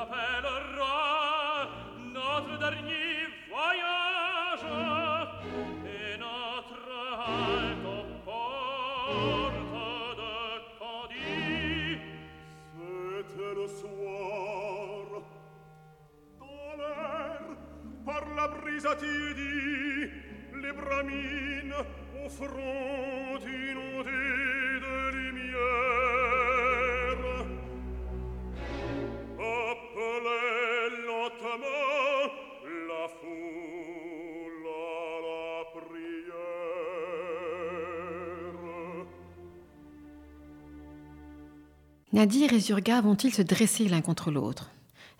appellera 0.00 1.68
notre 1.98 2.58
dernier 2.58 3.28
voyage 3.50 4.64
et 5.84 6.16
notre 6.18 6.80
halte 7.20 7.86
aux 7.86 8.06
portes 8.24 9.76
de 10.16 10.32
Candie. 10.78 11.98
C'était 13.28 13.54
le 13.54 13.66
soir, 13.68 15.04
dans 16.38 16.72
l'air, 16.78 17.42
par 18.06 18.24
la 18.34 18.46
brise 18.48 18.86
attidie, 18.86 20.10
les 20.62 20.72
bramines 20.72 21.74
au 22.24 22.28
front 22.28 23.19
Nadir 42.12 42.52
et 42.52 42.58
Zurga 42.58 43.00
vont-ils 43.00 43.32
se 43.32 43.42
dresser 43.42 43.88
l'un 43.88 44.00
contre 44.00 44.32
l'autre? 44.32 44.70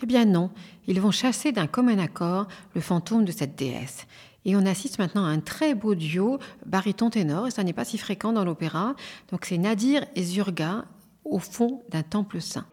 Eh 0.03 0.07
bien 0.07 0.25
non, 0.25 0.51
ils 0.89 1.01
vont 1.01 1.13
chasser 1.13 1.53
d'un 1.53 1.69
commun 1.69 1.99
accord 1.99 2.49
le 2.75 2.81
fantôme 2.81 3.25
de 3.25 3.31
cette 3.31 3.55
déesse. 3.55 4.07
Et 4.45 4.57
on 4.57 4.67
assiste 4.67 4.99
maintenant 4.99 5.25
à 5.25 5.29
un 5.29 5.39
très 5.39 5.75
beau 5.75 5.95
duo 5.95 6.41
baryton-ténor, 6.67 7.47
et 7.47 7.51
ça 7.53 7.63
n'est 7.63 7.73
pas 7.73 7.85
si 7.85 7.97
fréquent 7.97 8.33
dans 8.33 8.45
l'opéra. 8.45 8.97
Donc 9.31 9.45
c'est 9.45 9.59
Nadir 9.59 10.05
et 10.17 10.25
Zurga 10.25 10.85
au 11.25 11.39
fond 11.39 11.83
d'un 11.91 12.03
temple 12.03 12.41
saint. 12.41 12.67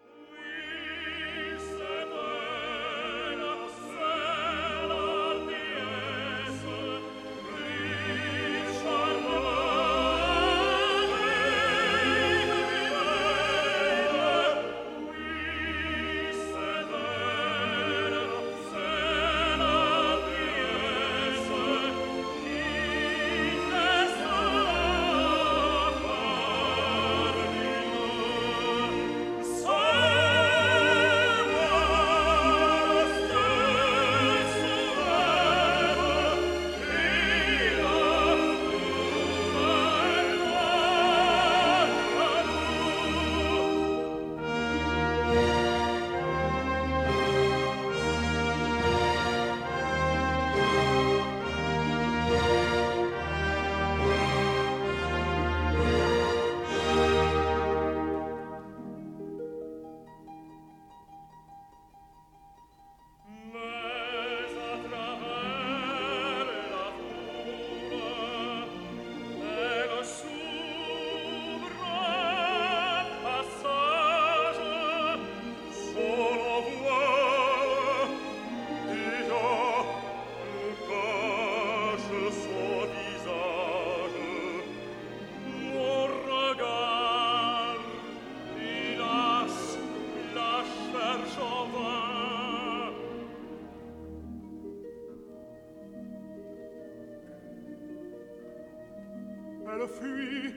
fuit. 99.88 100.54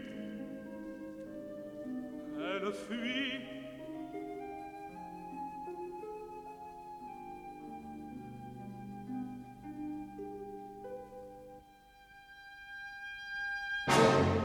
Elle 2.38 2.72
fuit. 2.74 3.40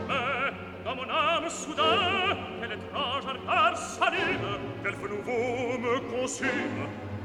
Mais 0.08 0.52
dans 0.84 0.96
mon 0.96 1.08
âme 1.10 1.48
soudain 1.48 1.84
quel 2.60 2.72
étrange 2.72 3.24
ardeur 3.26 3.76
s'allume 3.76 4.58
quel 4.82 4.94
feu 4.94 5.08
nouveau 5.08 5.78
me 5.78 5.96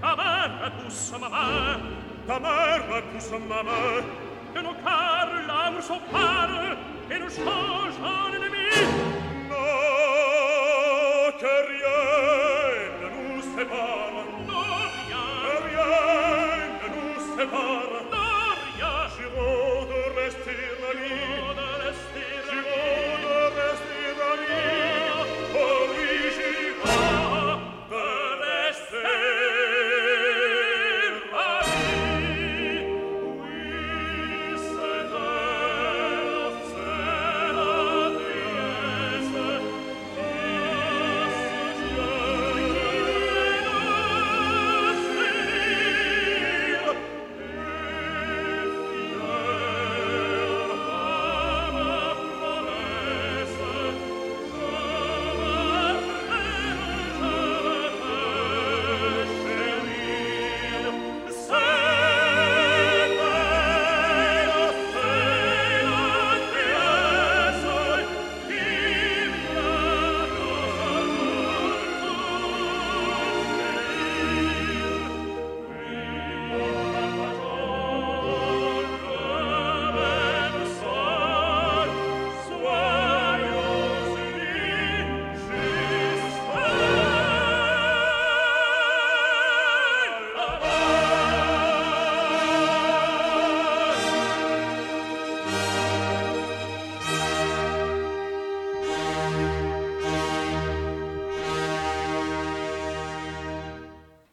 ta 0.01 0.15
main 0.15 0.47
me 0.47 0.83
pousse 0.83 1.13
ma 1.19 1.29
main 1.29 1.79
ta 2.27 2.39
main 2.39 2.77
me 2.79 3.01
pousse 3.13 3.31
ma 3.47 3.63
main. 3.63 4.03
De 4.53 4.61
nos 4.61 4.73
cœurs 4.73 5.47
l'amour 5.47 5.81
s'empare 5.81 6.75
Stefano, 13.51 14.23
no, 14.47 14.59
rien, 15.07 15.25
rien 15.65 15.85
ne 16.81 16.87
nous 16.95 17.19
sépare. 17.37 17.80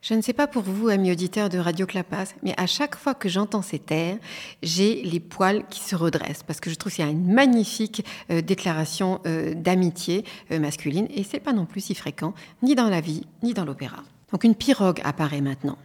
Je 0.09 0.15
ne 0.15 0.23
sais 0.23 0.33
pas 0.33 0.47
pour 0.47 0.63
vous, 0.63 0.89
amis 0.89 1.13
auditeurs 1.13 1.51
de 1.51 1.59
Radio 1.59 1.85
Clapas, 1.85 2.33
mais 2.43 2.55
à 2.57 2.67
chaque 2.67 2.97
fois 2.97 3.13
que 3.13 3.29
j'entends 3.29 3.61
ces 3.61 3.83
airs, 3.91 4.17
j'ai 4.63 5.03
les 5.03 5.21
poils 5.21 5.67
qui 5.69 5.81
se 5.81 5.95
redressent 5.95 6.43
parce 6.45 6.61
que 6.61 6.71
je 6.71 6.77
trouve 6.77 6.95
qu'il 6.95 7.05
y 7.05 7.07
a 7.07 7.11
une 7.11 7.31
magnifique 7.31 8.07
euh, 8.31 8.41
déclaration 8.41 9.21
euh, 9.27 9.53
d'amitié 9.53 10.25
euh, 10.51 10.61
masculine 10.61 11.09
et 11.11 11.25
c'est 11.25 11.41
pas 11.41 11.53
non 11.53 11.67
plus 11.67 11.83
si 11.83 11.95
fréquent 11.95 12.33
ni 12.63 12.75
dans 12.75 12.89
la 12.89 13.03
vie 13.03 13.27
ni 13.43 13.53
dans 13.53 13.67
l'opéra. 13.67 14.03
Donc 14.33 14.45
une 14.45 14.55
pirogue 14.55 15.03
apparaît 15.05 15.43
maintenant. 15.43 15.77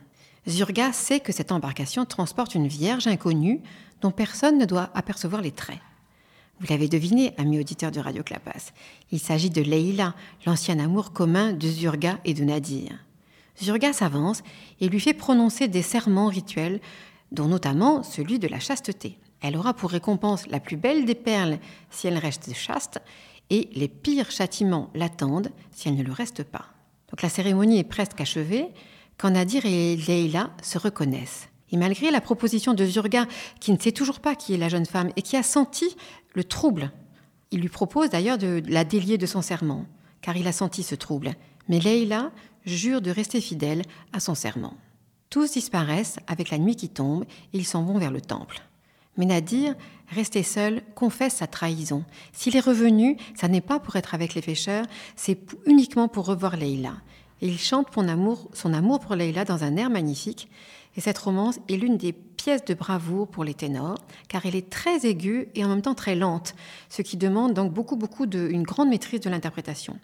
Zurga 0.48 0.94
sait 0.94 1.20
que 1.20 1.34
cette 1.34 1.52
embarcation 1.52 2.06
transporte 2.06 2.56
une 2.56 2.68
vierge 2.68 3.08
inconnue 3.08 3.60
dont 4.00 4.12
personne 4.12 4.58
ne 4.58 4.64
doit 4.64 4.90
apercevoir 4.94 5.42
les 5.42 5.52
traits. 5.52 5.82
Vous 6.62 6.68
l'avez 6.70 6.88
deviné, 6.88 7.34
amis 7.38 7.60
auditeurs 7.60 7.92
de 7.92 8.00
Radio 8.00 8.24
Clapas, 8.24 8.72
il 9.12 9.20
s'agit 9.20 9.50
de 9.50 9.62
Leila, 9.62 10.16
l'ancien 10.46 10.80
amour 10.80 11.12
commun 11.12 11.52
de 11.52 11.68
Zurga 11.68 12.20
et 12.24 12.34
de 12.34 12.46
Nadir. 12.46 12.94
Zurga 13.62 13.94
s'avance 13.94 14.42
et 14.80 14.90
lui 14.90 15.00
fait 15.00 15.14
prononcer 15.14 15.68
des 15.68 15.82
serments 15.82 16.28
rituels, 16.28 16.82
dont 17.32 17.48
notamment 17.48 18.04
celui 18.04 18.40
de 18.40 18.48
la 18.48 18.60
chasteté. 18.60 19.18
Elle 19.42 19.58
aura 19.58 19.74
pour 19.74 19.92
récompense 19.92 20.48
la 20.48 20.60
plus 20.60 20.78
belle 20.78 21.06
des 21.06 21.16
perles 21.16 21.60
si 21.90 22.08
elle 22.08 22.18
reste 22.18 22.54
chaste, 22.54 23.02
et 23.50 23.70
les 23.74 23.88
pires 23.88 24.32
châtiments 24.32 24.90
l'attendent 24.96 25.52
si 25.72 25.90
elle 25.90 25.96
ne 25.96 26.04
le 26.04 26.14
reste 26.14 26.44
pas. 26.44 26.66
Donc 27.10 27.22
la 27.22 27.30
cérémonie 27.30 27.80
est 27.80 27.84
presque 27.84 28.22
achevée 28.22 28.68
quand 29.18 29.32
Nadir 29.32 29.66
et 29.66 29.96
Leila 29.96 30.50
se 30.62 30.78
reconnaissent. 30.78 31.50
Et 31.72 31.78
malgré 31.78 32.12
la 32.12 32.22
proposition 32.22 32.74
de 32.74 32.86
Zurga, 32.86 33.26
qui 33.60 33.72
ne 33.72 33.80
sait 33.80 33.92
toujours 33.92 34.20
pas 34.20 34.36
qui 34.36 34.54
est 34.54 34.58
la 34.58 34.70
jeune 34.70 34.86
femme 34.86 35.12
et 35.16 35.22
qui 35.22 35.36
a 35.36 35.44
senti 35.44 35.96
le 36.34 36.44
trouble, 36.44 36.92
il 37.52 37.62
lui 37.62 37.70
propose 37.70 38.10
d'ailleurs 38.10 38.38
de 38.38 38.64
la 38.68 38.84
délier 38.84 39.18
de 39.18 39.26
son 39.26 39.42
serment, 39.42 39.86
car 40.22 40.38
il 40.38 40.48
a 40.48 40.52
senti 40.52 40.84
ce 40.84 40.96
trouble. 40.96 41.34
Mais 41.68 41.80
Leila 41.80 42.32
jure 42.66 43.02
de 43.02 43.12
rester 43.12 43.42
fidèle 43.42 43.84
à 44.12 44.20
son 44.20 44.36
serment. 44.36 44.76
Tous 45.30 45.52
disparaissent 45.52 46.18
avec 46.28 46.50
la 46.50 46.58
nuit 46.58 46.76
qui 46.76 46.90
tombe 46.90 47.24
et 47.54 47.58
ils 47.58 47.66
s'en 47.66 47.84
vont 47.84 47.98
vers 47.98 48.12
le 48.12 48.22
temple. 48.22 48.62
Mais 49.18 49.26
Nadir, 49.26 49.76
resté 50.10 50.44
seul, 50.44 50.82
confesse 50.96 51.36
sa 51.36 51.48
trahison. 51.48 52.04
S'il 52.32 52.56
est 52.56 52.62
revenu, 52.62 53.18
ça 53.36 53.48
n'est 53.48 53.62
pas 53.62 53.80
pour 53.80 53.96
être 53.96 54.16
avec 54.16 54.34
les 54.34 54.42
pêcheurs, 54.42 54.86
c'est 55.16 55.40
uniquement 55.66 56.08
pour 56.08 56.26
revoir 56.26 56.58
Leïla. 56.58 56.94
Et 57.42 57.48
il 57.48 57.60
chante 57.60 57.88
son 57.94 58.08
amour, 58.08 58.50
son 58.54 58.74
amour 58.74 59.00
pour 59.00 59.16
Leïla 59.16 59.46
dans 59.46 59.64
un 59.64 59.76
air 59.76 59.90
magnifique. 59.90 60.50
Et 60.96 61.02
cette 61.02 61.18
romance 61.18 61.60
est 61.70 61.78
l'une 61.78 61.98
des 61.98 62.14
pièces 62.14 62.66
de 62.66 62.74
bravoure 62.74 63.28
pour 63.28 63.44
les 63.44 63.54
ténors, 63.54 63.98
car 64.28 64.46
elle 64.46 64.56
est 64.56 64.70
très 64.70 65.06
aiguë 65.06 65.48
et 65.56 65.64
en 65.66 65.70
même 65.70 65.82
temps 65.82 65.96
très 65.96 66.16
lente, 66.16 66.56
ce 66.90 67.02
qui 67.02 67.18
demande 67.18 67.54
donc 67.54 67.74
beaucoup, 67.74 67.96
beaucoup 67.96 68.26
de, 68.26 68.50
grande 68.64 68.90
maîtrise 68.90 69.22
de 69.22 69.30
l'interprétation. 69.30 69.98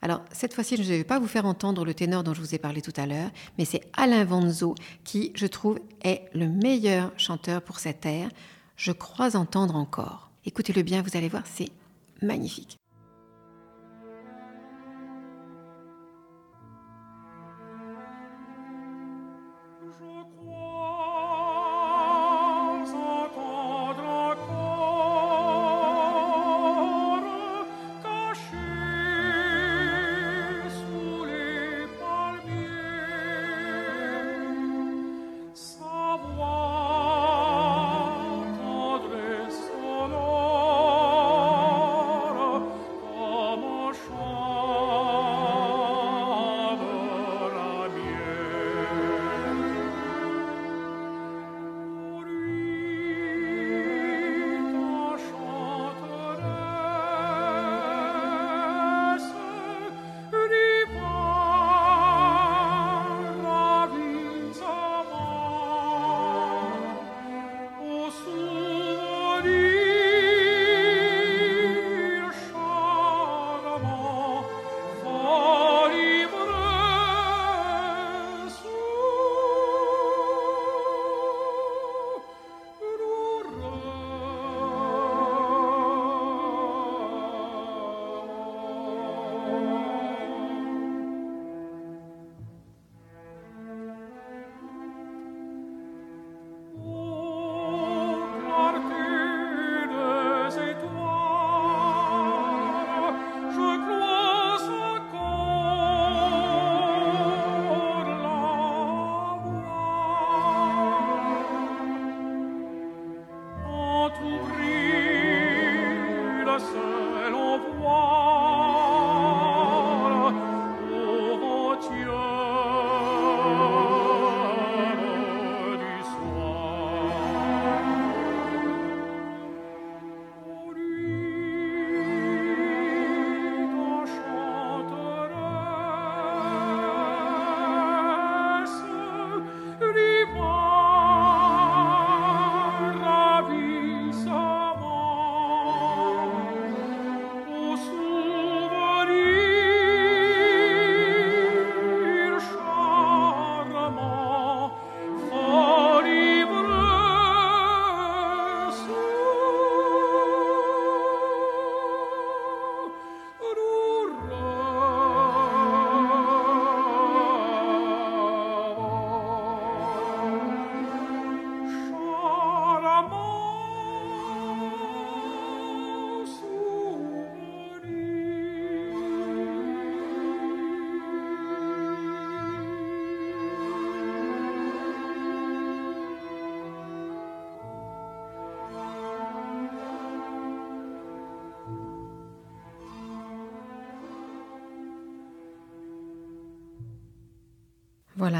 Alors, 0.00 0.20
cette 0.30 0.54
fois-ci, 0.54 0.76
je 0.76 0.82
ne 0.82 0.98
vais 0.98 1.04
pas 1.04 1.18
vous 1.18 1.26
faire 1.26 1.44
entendre 1.44 1.84
le 1.84 1.92
ténor 1.92 2.22
dont 2.22 2.34
je 2.34 2.40
vous 2.40 2.54
ai 2.54 2.58
parlé 2.58 2.82
tout 2.82 2.92
à 2.96 3.06
l'heure, 3.06 3.30
mais 3.56 3.64
c'est 3.64 3.80
Alain 3.96 4.24
Vanzo 4.24 4.76
qui, 5.02 5.32
je 5.34 5.46
trouve, 5.46 5.80
est 6.04 6.22
le 6.34 6.46
meilleur 6.46 7.10
chanteur 7.16 7.62
pour 7.62 7.80
cette 7.80 8.06
air. 8.06 8.28
Je 8.76 8.92
crois 8.92 9.36
entendre 9.36 9.74
encore. 9.74 10.30
Écoutez-le 10.44 10.82
bien, 10.82 11.02
vous 11.02 11.16
allez 11.16 11.28
voir, 11.28 11.42
c'est 11.46 11.70
magnifique. 12.22 12.78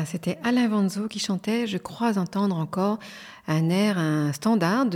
C'était 0.06 0.38
Alain 0.44 0.68
Vanzo 0.68 1.08
qui 1.08 1.18
chantait 1.18 1.66
Je 1.66 1.78
crois 1.78 2.18
entendre 2.18 2.56
encore 2.56 2.98
un 3.46 3.70
air, 3.70 3.98
un 3.98 4.32
standard 4.32 4.86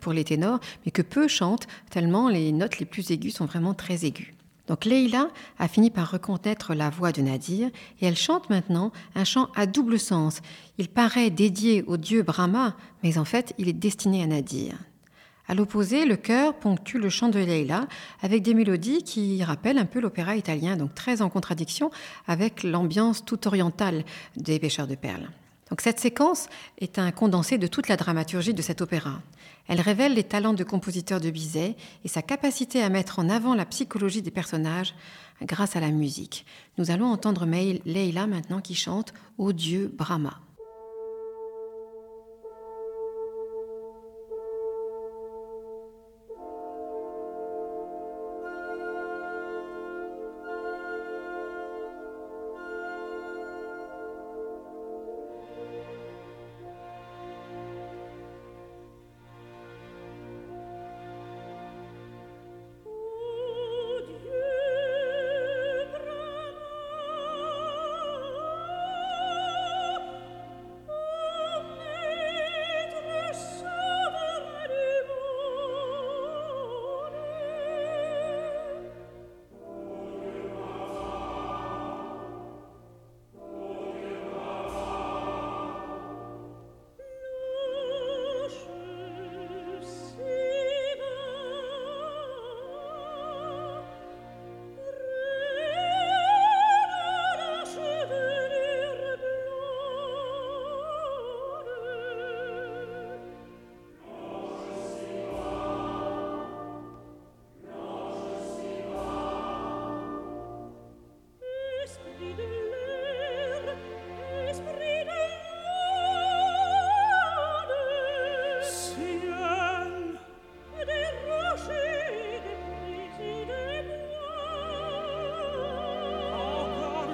pour 0.00 0.12
les 0.12 0.24
ténors, 0.24 0.60
mais 0.84 0.92
que 0.92 1.02
peu 1.02 1.28
chantent, 1.28 1.66
tellement 1.90 2.28
les 2.28 2.52
notes 2.52 2.78
les 2.78 2.86
plus 2.86 3.10
aiguës 3.10 3.34
sont 3.34 3.46
vraiment 3.46 3.74
très 3.74 4.04
aiguës. 4.04 4.28
Donc 4.66 4.84
Leila 4.84 5.30
a 5.58 5.66
fini 5.66 5.90
par 5.90 6.10
reconnaître 6.10 6.74
la 6.74 6.90
voix 6.90 7.10
de 7.10 7.22
Nadir 7.22 7.70
et 8.00 8.06
elle 8.06 8.16
chante 8.16 8.50
maintenant 8.50 8.92
un 9.14 9.24
chant 9.24 9.48
à 9.56 9.66
double 9.66 9.98
sens. 9.98 10.40
Il 10.76 10.88
paraît 10.88 11.30
dédié 11.30 11.82
au 11.86 11.96
dieu 11.96 12.22
Brahma, 12.22 12.76
mais 13.02 13.18
en 13.18 13.24
fait 13.24 13.54
il 13.58 13.68
est 13.68 13.72
destiné 13.72 14.22
à 14.22 14.26
Nadir. 14.26 14.74
À 15.48 15.54
l'opposé, 15.54 16.04
le 16.04 16.16
chœur 16.16 16.54
ponctue 16.54 16.98
le 16.98 17.08
chant 17.08 17.30
de 17.30 17.38
Leila 17.38 17.88
avec 18.20 18.42
des 18.42 18.52
mélodies 18.52 19.02
qui 19.02 19.42
rappellent 19.42 19.78
un 19.78 19.86
peu 19.86 19.98
l'opéra 19.98 20.36
italien, 20.36 20.76
donc 20.76 20.94
très 20.94 21.22
en 21.22 21.30
contradiction 21.30 21.90
avec 22.26 22.62
l'ambiance 22.62 23.24
tout 23.24 23.48
orientale 23.48 24.04
des 24.36 24.58
pêcheurs 24.58 24.86
de 24.86 24.94
perles. 24.94 25.30
Donc 25.70 25.80
cette 25.80 26.00
séquence 26.00 26.48
est 26.78 26.98
un 26.98 27.10
condensé 27.12 27.56
de 27.56 27.66
toute 27.66 27.88
la 27.88 27.96
dramaturgie 27.96 28.54
de 28.54 28.62
cet 28.62 28.82
opéra. 28.82 29.20
Elle 29.68 29.80
révèle 29.80 30.14
les 30.14 30.24
talents 30.24 30.54
de 30.54 30.64
compositeur 30.64 31.20
de 31.20 31.30
Bizet 31.30 31.76
et 32.04 32.08
sa 32.08 32.22
capacité 32.22 32.82
à 32.82 32.88
mettre 32.90 33.18
en 33.18 33.28
avant 33.28 33.54
la 33.54 33.66
psychologie 33.66 34.22
des 34.22 34.30
personnages 34.30 34.94
grâce 35.42 35.76
à 35.76 35.80
la 35.80 35.90
musique. 35.90 36.44
Nous 36.76 36.90
allons 36.90 37.06
entendre 37.06 37.46
Leila 37.46 38.26
maintenant 38.26 38.60
qui 38.60 38.74
chante 38.74 39.14
Ô 39.38 39.52
Dieu 39.52 39.92
Brahma. 39.94 40.40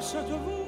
lasciato 0.05 0.39
voi 0.45 0.64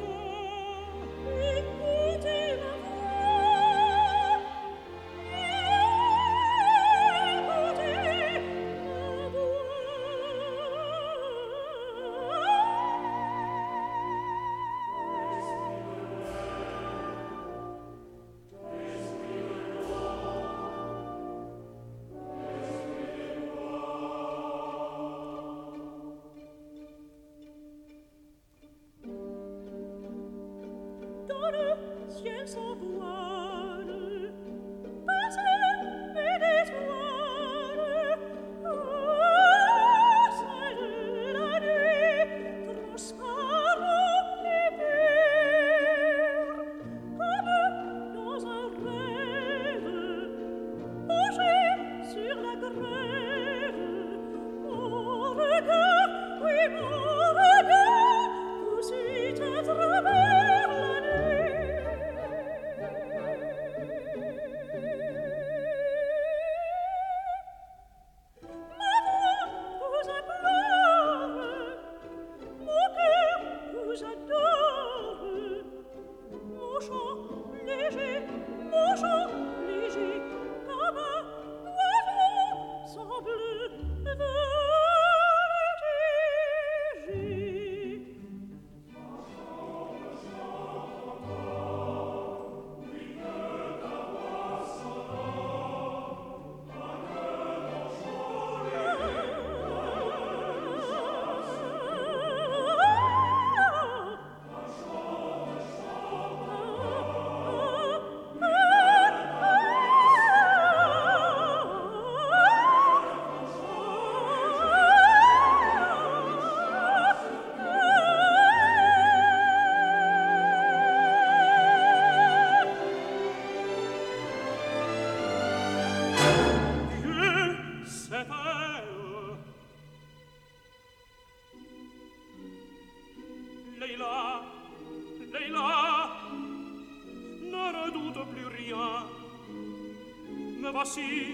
si 140.86 141.25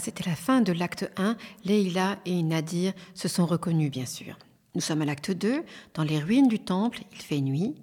C'était 0.00 0.28
la 0.28 0.36
fin 0.36 0.60
de 0.60 0.72
l'acte 0.72 1.10
1. 1.16 1.36
Leïla 1.64 2.18
et 2.24 2.42
Nadir 2.42 2.92
se 3.14 3.28
sont 3.28 3.46
reconnus, 3.46 3.90
bien 3.90 4.06
sûr. 4.06 4.38
Nous 4.74 4.80
sommes 4.80 5.02
à 5.02 5.04
l'acte 5.04 5.30
2. 5.30 5.64
Dans 5.94 6.02
les 6.02 6.18
ruines 6.18 6.48
du 6.48 6.58
temple, 6.58 7.00
il 7.12 7.18
fait 7.18 7.40
nuit. 7.40 7.74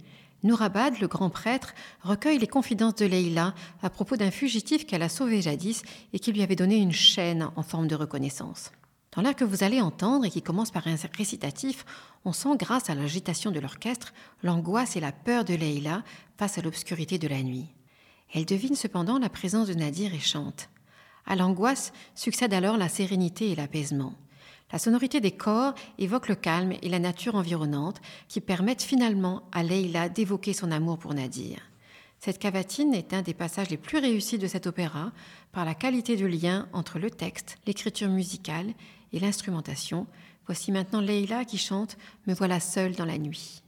Nourabad, 0.44 1.00
le 1.00 1.08
grand 1.08 1.30
prêtre, 1.30 1.74
recueille 2.04 2.38
les 2.38 2.48
confidences 2.48 2.96
de 2.96 3.06
Leïla 3.06 3.56
à 3.82 3.90
propos 3.90 4.16
d'un 4.16 4.32
fugitif 4.32 4.86
qu'elle 4.86 5.02
a 5.02 5.10
sauvé 5.10 5.42
jadis 5.42 5.82
et 6.14 6.20
qui 6.20 6.32
lui 6.32 6.44
avait 6.44 6.56
donné 6.56 6.78
une 6.78 6.92
chaîne 6.92 7.50
en 7.56 7.64
forme 7.64 7.88
de 7.88 7.96
reconnaissance. 7.96 8.72
Dans 9.16 9.22
l'air 9.22 9.36
que 9.36 9.46
vous 9.46 9.64
allez 9.64 9.82
entendre 9.82 10.26
et 10.26 10.30
qui 10.30 10.42
commence 10.42 10.72
par 10.72 10.88
un 10.88 10.96
récitatif, 11.18 11.86
on 12.26 12.34
sent, 12.34 12.58
grâce 12.60 12.90
à 12.90 12.96
l'agitation 12.96 13.50
de 13.50 13.60
l'orchestre, 13.60 14.14
l'angoisse 14.44 14.96
et 14.96 15.00
la 15.00 15.12
peur 15.12 15.46
de 15.46 15.56
Leïla 15.56 16.04
face 16.38 16.58
à 16.58 16.62
l'obscurité 16.62 17.18
de 17.18 17.28
la 17.28 17.42
nuit. 17.42 17.74
Elle 18.34 18.46
devine 18.46 18.76
cependant 18.76 19.18
la 19.18 19.30
présence 19.30 19.68
de 19.68 19.74
Nadir 19.74 20.14
et 20.14 20.20
chante. 20.20 20.70
À 21.26 21.36
l'angoisse 21.36 21.92
succède 22.14 22.54
alors 22.54 22.78
la 22.78 22.90
sérénité 22.90 23.52
et 23.52 23.56
l'apaisement. 23.56 24.14
La 24.72 24.80
sonorité 24.80 25.22
des 25.22 25.32
corps 25.32 25.74
évoque 25.98 26.28
le 26.28 26.36
calme 26.36 26.74
et 26.82 26.90
la 26.90 27.00
nature 27.00 27.36
environnante 27.36 28.02
qui 28.28 28.42
permettent 28.42 28.82
finalement 28.82 29.44
à 29.52 29.64
Leïla 29.64 30.10
d'évoquer 30.10 30.54
son 30.54 30.72
amour 30.72 30.98
pour 30.98 31.14
Nadir. 31.14 31.60
Cette 32.20 32.40
cavatine 32.40 32.94
est 32.94 33.14
un 33.14 33.22
des 33.22 33.34
passages 33.34 33.70
les 33.70 33.78
plus 33.78 34.00
réussis 34.00 34.38
de 34.38 34.48
cet 34.48 34.66
opéra 34.68 35.12
par 35.52 35.66
la 35.66 35.76
qualité 35.76 36.16
de 36.16 36.26
lien 36.26 36.68
entre 36.74 36.98
le 36.98 37.12
texte, 37.12 37.58
l'écriture 37.68 38.10
musicale 38.10 38.74
et 39.14 39.20
l'instrumentation. 39.20 40.08
Voici 40.48 40.72
maintenant 40.72 41.02
Leila 41.02 41.46
qui 41.46 41.58
chante 41.58 41.98
Me 42.26 42.34
voilà 42.34 42.60
seule 42.60 42.96
dans 42.96 43.06
la 43.06 43.18
nuit. 43.18 43.62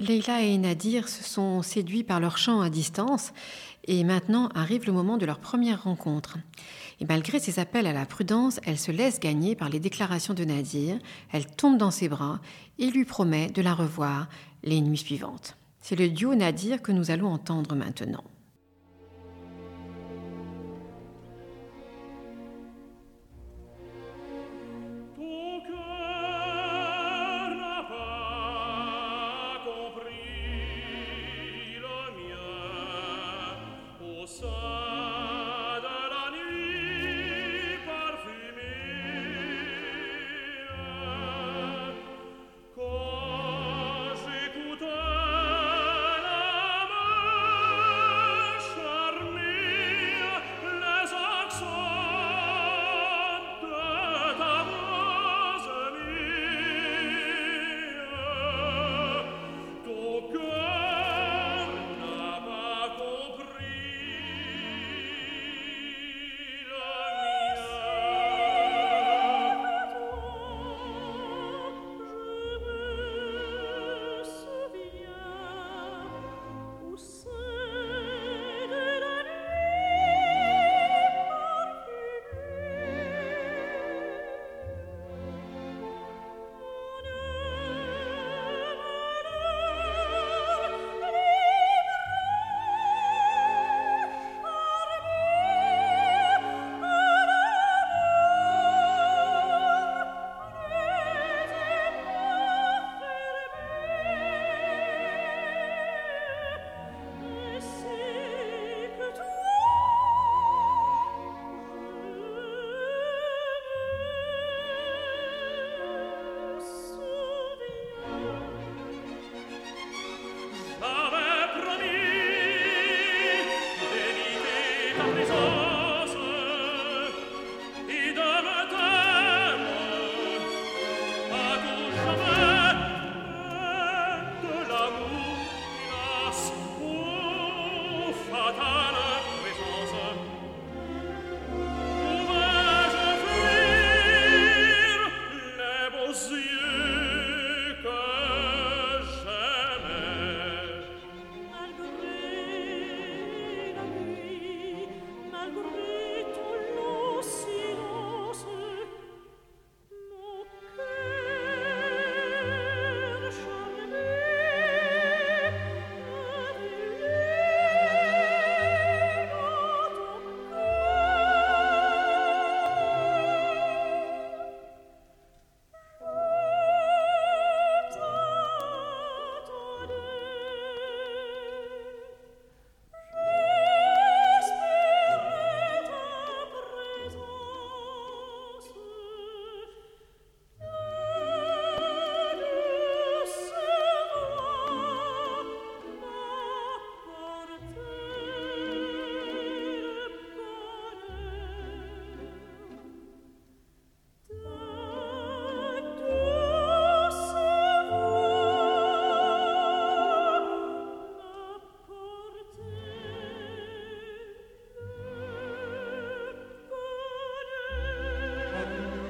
Leila 0.00 0.42
et 0.42 0.58
Nadir 0.58 1.08
se 1.08 1.24
sont 1.24 1.60
séduits 1.62 2.04
par 2.04 2.20
leur 2.20 2.38
chant 2.38 2.60
à 2.60 2.70
distance 2.70 3.32
et 3.84 4.04
maintenant 4.04 4.48
arrive 4.54 4.86
le 4.86 4.92
moment 4.92 5.16
de 5.16 5.26
leur 5.26 5.40
première 5.40 5.82
rencontre. 5.82 6.38
Et 7.00 7.04
malgré 7.04 7.40
ses 7.40 7.58
appels 7.58 7.86
à 7.86 7.92
la 7.92 8.06
prudence, 8.06 8.60
elle 8.64 8.78
se 8.78 8.92
laisse 8.92 9.18
gagner 9.18 9.56
par 9.56 9.68
les 9.68 9.80
déclarations 9.80 10.34
de 10.34 10.44
Nadir, 10.44 10.98
elle 11.32 11.46
tombe 11.46 11.78
dans 11.78 11.90
ses 11.90 12.08
bras 12.08 12.40
et 12.78 12.90
lui 12.90 13.04
promet 13.04 13.48
de 13.48 13.60
la 13.60 13.74
revoir 13.74 14.28
les 14.62 14.80
nuits 14.80 14.98
suivantes. 14.98 15.56
C'est 15.80 15.96
le 15.96 16.08
duo 16.08 16.36
Nadir 16.36 16.80
que 16.80 16.92
nous 16.92 17.10
allons 17.10 17.32
entendre 17.32 17.74
maintenant. 17.74 18.24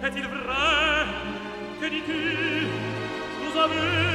Est-il 0.09 0.27
vrai 0.27 1.05
que 1.83 1.87
dis-tu 1.91 2.67
nous 3.45 3.61
avons 3.61 4.08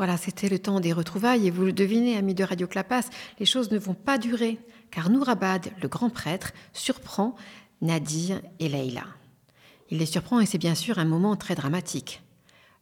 Voilà, 0.00 0.16
c'était 0.16 0.48
le 0.48 0.58
temps 0.58 0.80
des 0.80 0.94
retrouvailles 0.94 1.46
et 1.46 1.50
vous 1.50 1.66
le 1.66 1.74
devinez, 1.74 2.16
amis 2.16 2.32
de 2.32 2.42
Radio 2.42 2.66
Clapas, 2.66 3.10
les 3.38 3.44
choses 3.44 3.70
ne 3.70 3.78
vont 3.78 3.92
pas 3.92 4.16
durer 4.16 4.58
car 4.90 5.10
Nourabad, 5.10 5.70
le 5.82 5.88
grand 5.88 6.08
prêtre, 6.08 6.52
surprend 6.72 7.36
Nadir 7.82 8.40
et 8.60 8.70
Leïla. 8.70 9.04
Il 9.90 9.98
les 9.98 10.06
surprend 10.06 10.40
et 10.40 10.46
c'est 10.46 10.56
bien 10.56 10.74
sûr 10.74 10.98
un 10.98 11.04
moment 11.04 11.36
très 11.36 11.54
dramatique. 11.54 12.22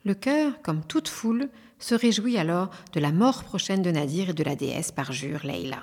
Le 0.04 0.14
cœur, 0.14 0.62
comme 0.62 0.84
toute 0.84 1.08
foule, 1.08 1.48
se 1.80 1.96
réjouit 1.96 2.38
alors 2.38 2.70
de 2.92 3.00
la 3.00 3.10
mort 3.10 3.42
prochaine 3.42 3.82
de 3.82 3.90
Nadir 3.90 4.30
et 4.30 4.34
de 4.34 4.44
la 4.44 4.54
déesse 4.54 4.92
par 4.92 5.10
jure 5.10 5.40
Leïla. 5.42 5.82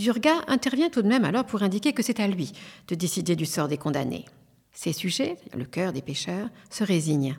Zurga 0.00 0.32
intervient 0.48 0.88
tout 0.88 1.02
de 1.02 1.08
même 1.08 1.26
alors 1.26 1.44
pour 1.44 1.62
indiquer 1.62 1.92
que 1.92 2.02
c'est 2.02 2.20
à 2.20 2.26
lui 2.26 2.54
de 2.88 2.94
décider 2.94 3.36
du 3.36 3.44
sort 3.44 3.68
des 3.68 3.76
condamnés. 3.76 4.24
Ses 4.72 4.94
sujets, 4.94 5.36
le 5.54 5.66
cœur 5.66 5.92
des 5.92 6.00
pécheurs, 6.00 6.48
se 6.70 6.84
résignent 6.84 7.36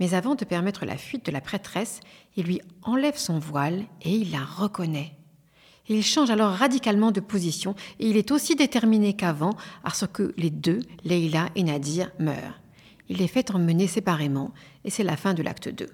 mais 0.00 0.14
avant 0.14 0.34
de 0.34 0.44
permettre 0.44 0.84
la 0.84 0.96
fuite 0.96 1.26
de 1.26 1.32
la 1.32 1.40
prêtresse, 1.40 2.00
il 2.36 2.46
lui 2.46 2.60
enlève 2.82 3.16
son 3.16 3.38
voile 3.38 3.84
et 4.02 4.10
il 4.10 4.32
la 4.32 4.44
reconnaît. 4.44 5.12
Il 5.88 6.02
change 6.02 6.30
alors 6.30 6.52
radicalement 6.52 7.12
de 7.12 7.20
position 7.20 7.74
et 8.00 8.08
il 8.08 8.16
est 8.16 8.32
aussi 8.32 8.56
déterminé 8.56 9.14
qu'avant 9.14 9.56
à 9.84 9.90
ce 9.90 10.04
que 10.04 10.34
les 10.36 10.50
deux, 10.50 10.80
Leila 11.04 11.48
et 11.54 11.62
Nadir, 11.62 12.10
meurent. 12.18 12.60
Il 13.08 13.18
les 13.18 13.28
fait 13.28 13.52
emmener 13.52 13.86
séparément 13.86 14.52
et 14.84 14.90
c'est 14.90 15.04
la 15.04 15.16
fin 15.16 15.32
de 15.32 15.42
l'acte 15.42 15.68
2. 15.68 15.86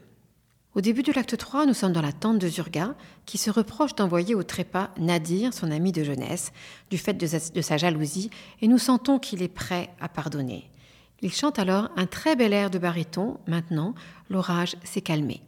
Au 0.75 0.81
début 0.81 1.03
de 1.03 1.13
l'acte 1.13 1.37
3, 1.37 1.67
nous 1.67 1.75
sommes 1.75 1.93
dans 1.93 2.01
la 2.01 2.13
tente 2.13 2.39
de 2.39 2.49
Zurga, 2.49 2.95
qui 3.27 3.37
se 3.37 3.51
reproche 3.51 3.95
d'envoyer 3.95 4.35
au 4.35 4.43
trépas 4.43 4.89
Nadir, 4.99 5.53
son 5.53 5.71
ami 5.71 5.93
de 5.93 6.03
jeunesse, 6.03 6.51
du 6.89 6.97
fait 6.97 7.13
de 7.13 7.61
sa 7.61 7.77
jalousie, 7.77 8.31
et 8.63 8.69
nous 8.69 8.79
sentons 8.79 9.19
qu'il 9.19 9.43
est 9.43 9.49
prêt 9.49 9.91
à 10.01 10.09
pardonner. 10.09 10.72
Il 11.23 11.33
chante 11.33 11.61
alors 11.61 11.89
un 11.97 12.07
très 12.07 12.35
bel 12.35 12.53
air 12.53 12.69
de 12.69 12.79
baryton. 12.79 13.39
Maintenant, 13.47 13.95
l'orage 14.29 14.77
s'est 14.83 15.01
calmé. 15.01 15.41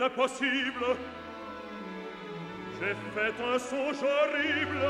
c'était 0.00 0.04
impossible 0.04 0.84
J'ai 2.80 2.94
fait 3.14 3.42
un 3.42 3.58
songe 3.58 4.02
horrible 4.02 4.80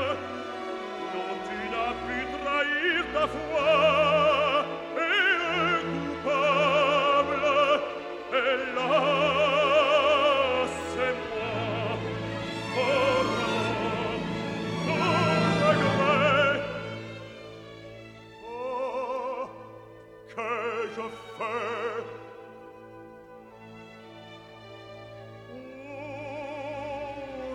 Dont 1.13 1.35
tu 1.47 1.57
n'as 1.71 1.93
pu 2.07 2.17
trahir 2.43 3.05
ta 3.13 3.27
foi 3.27 4.30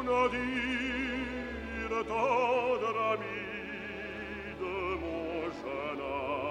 dire, 0.06 1.88
t'adorer 1.90 2.96
ami 3.12 3.38
de 4.60 4.74
mon 5.00 5.50
jeune. 5.50 6.45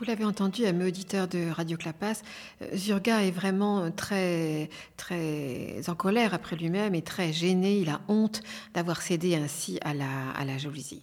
Vous 0.00 0.06
l'avez 0.06 0.24
entendu, 0.24 0.64
ami 0.64 0.84
auditeur 0.84 1.28
de 1.28 1.50
Radio 1.50 1.76
Clapas, 1.76 2.22
euh, 2.62 2.74
Zurga 2.74 3.22
est 3.22 3.30
vraiment 3.30 3.90
très, 3.90 4.70
très 4.96 5.90
en 5.90 5.94
colère 5.94 6.32
après 6.32 6.56
lui-même 6.56 6.94
et 6.94 7.02
très 7.02 7.34
gêné. 7.34 7.80
Il 7.80 7.90
a 7.90 8.00
honte 8.08 8.40
d'avoir 8.72 9.02
cédé 9.02 9.34
ainsi 9.34 9.78
à 9.82 9.92
la, 9.92 10.30
à 10.30 10.46
la 10.46 10.56
jalousie. 10.56 11.02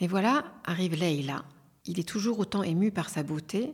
Mais 0.00 0.06
voilà, 0.06 0.44
arrive 0.64 0.94
Leïla. 0.94 1.44
Il 1.86 1.98
est 1.98 2.08
toujours 2.08 2.38
autant 2.38 2.62
ému 2.62 2.92
par 2.92 3.08
sa 3.08 3.24
beauté, 3.24 3.72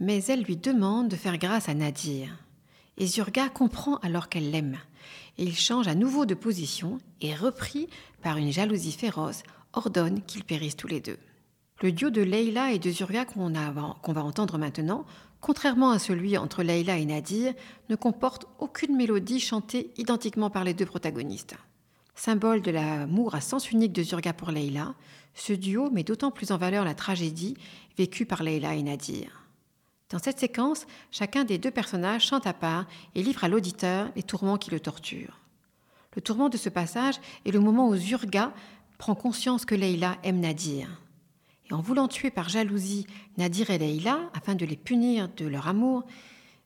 mais 0.00 0.24
elle 0.24 0.42
lui 0.42 0.56
demande 0.56 1.06
de 1.06 1.14
faire 1.14 1.38
grâce 1.38 1.68
à 1.68 1.74
Nadir. 1.74 2.28
Et 2.96 3.06
Zurga 3.06 3.50
comprend 3.50 3.98
alors 3.98 4.28
qu'elle 4.28 4.50
l'aime. 4.50 4.78
Il 5.38 5.56
change 5.56 5.86
à 5.86 5.94
nouveau 5.94 6.26
de 6.26 6.34
position 6.34 6.98
et, 7.20 7.36
repris 7.36 7.86
par 8.20 8.36
une 8.36 8.50
jalousie 8.50 8.90
féroce, 8.90 9.44
ordonne 9.74 10.22
qu'ils 10.22 10.42
périssent 10.42 10.76
tous 10.76 10.88
les 10.88 11.00
deux. 11.00 11.18
Le 11.82 11.90
duo 11.90 12.10
de 12.10 12.22
Leila 12.22 12.70
et 12.70 12.78
de 12.78 12.90
Zurga 12.92 13.24
qu'on 13.24 14.12
va 14.12 14.22
entendre 14.22 14.56
maintenant, 14.56 15.04
contrairement 15.40 15.90
à 15.90 15.98
celui 15.98 16.38
entre 16.38 16.62
Leila 16.62 16.96
et 16.96 17.04
Nadir, 17.04 17.54
ne 17.88 17.96
comporte 17.96 18.46
aucune 18.60 18.94
mélodie 18.94 19.40
chantée 19.40 19.90
identiquement 19.96 20.48
par 20.48 20.62
les 20.62 20.74
deux 20.74 20.86
protagonistes. 20.86 21.56
Symbole 22.14 22.62
de 22.62 22.70
l'amour 22.70 23.34
à 23.34 23.40
sens 23.40 23.72
unique 23.72 23.92
de 23.92 24.04
Zurga 24.04 24.32
pour 24.32 24.52
Leila, 24.52 24.94
ce 25.34 25.52
duo 25.52 25.90
met 25.90 26.04
d'autant 26.04 26.30
plus 26.30 26.52
en 26.52 26.56
valeur 26.56 26.84
la 26.84 26.94
tragédie 26.94 27.56
vécue 27.98 28.26
par 28.26 28.44
Leila 28.44 28.76
et 28.76 28.82
Nadir. 28.84 29.48
Dans 30.08 30.20
cette 30.20 30.38
séquence, 30.38 30.86
chacun 31.10 31.42
des 31.42 31.58
deux 31.58 31.72
personnages 31.72 32.26
chante 32.26 32.46
à 32.46 32.52
part 32.52 32.86
et 33.16 33.24
livre 33.24 33.42
à 33.42 33.48
l'auditeur 33.48 34.08
les 34.14 34.22
tourments 34.22 34.56
qui 34.56 34.70
le 34.70 34.78
torturent. 34.78 35.40
Le 36.14 36.22
tourment 36.22 36.48
de 36.48 36.58
ce 36.58 36.68
passage 36.68 37.16
est 37.44 37.50
le 37.50 37.58
moment 37.58 37.88
où 37.88 37.96
Zurga 37.96 38.52
prend 38.98 39.16
conscience 39.16 39.64
que 39.64 39.74
Leila 39.74 40.18
aime 40.22 40.38
Nadir. 40.38 40.86
En 41.72 41.80
voulant 41.80 42.06
tuer 42.06 42.30
par 42.30 42.50
jalousie 42.50 43.06
Nadir 43.38 43.70
et 43.70 43.78
Leila, 43.78 44.30
afin 44.34 44.54
de 44.54 44.66
les 44.66 44.76
punir 44.76 45.30
de 45.36 45.46
leur 45.46 45.68
amour, 45.68 46.04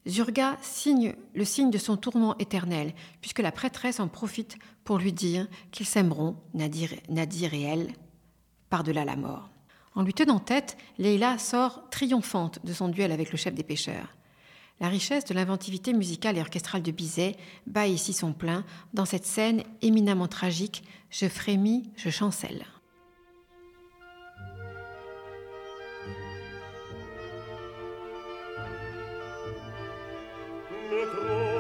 Zurga 0.09 0.57
signe 0.63 1.15
le 1.35 1.45
signe 1.45 1.71
de 1.71 1.79
son 1.79 1.97
tourment 1.97 2.37
éternel, 2.39 2.93
puisque 3.21 3.39
la 3.39 3.53
prêtresse 3.53 4.01
en 4.01 4.09
profite 4.09 4.59
pour 4.85 4.99
lui 4.99 5.13
dire 5.13 5.47
qu'ils 5.71 5.87
s'aimeront, 5.87 6.37
Nadir, 6.55 6.91
Nadir 7.09 7.55
et 7.55 7.63
elle, 7.63 7.93
par-delà 8.69 9.05
la 9.05 9.17
mort. 9.17 9.51
En 9.95 10.03
lui 10.03 10.13
tenant 10.13 10.41
tête, 10.41 10.77
Leila 10.99 11.39
sort 11.39 11.89
triomphante 11.91 12.65
de 12.65 12.73
son 12.73 12.89
duel 12.89 13.13
avec 13.13 13.31
le 13.31 13.39
chef 13.39 13.55
des 13.55 13.63
pêcheurs. 13.63 14.17
La 14.81 14.89
richesse 14.89 15.25
de 15.25 15.35
l'inventivité 15.35 15.93
musicale 15.93 16.37
et 16.37 16.41
orchestrale 16.41 16.83
de 16.83 16.91
Bizet 16.91 17.37
bat 17.67 17.87
ici 17.87 18.13
son 18.13 18.33
plein 18.33 18.65
dans 18.93 19.07
cette 19.07 19.25
scène 19.25 19.63
éminemment 19.83 20.29
tragique 20.29 20.83
Je 21.11 21.29
frémis, 21.29 21.91
je 21.97 22.11
chancelle. 22.11 22.67
Petro 30.97 31.56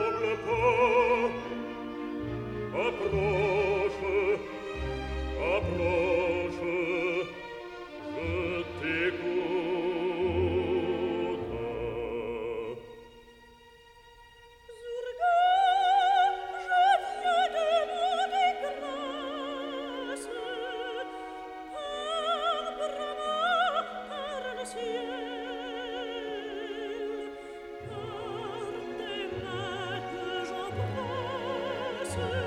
Jesus. 32.17 32.46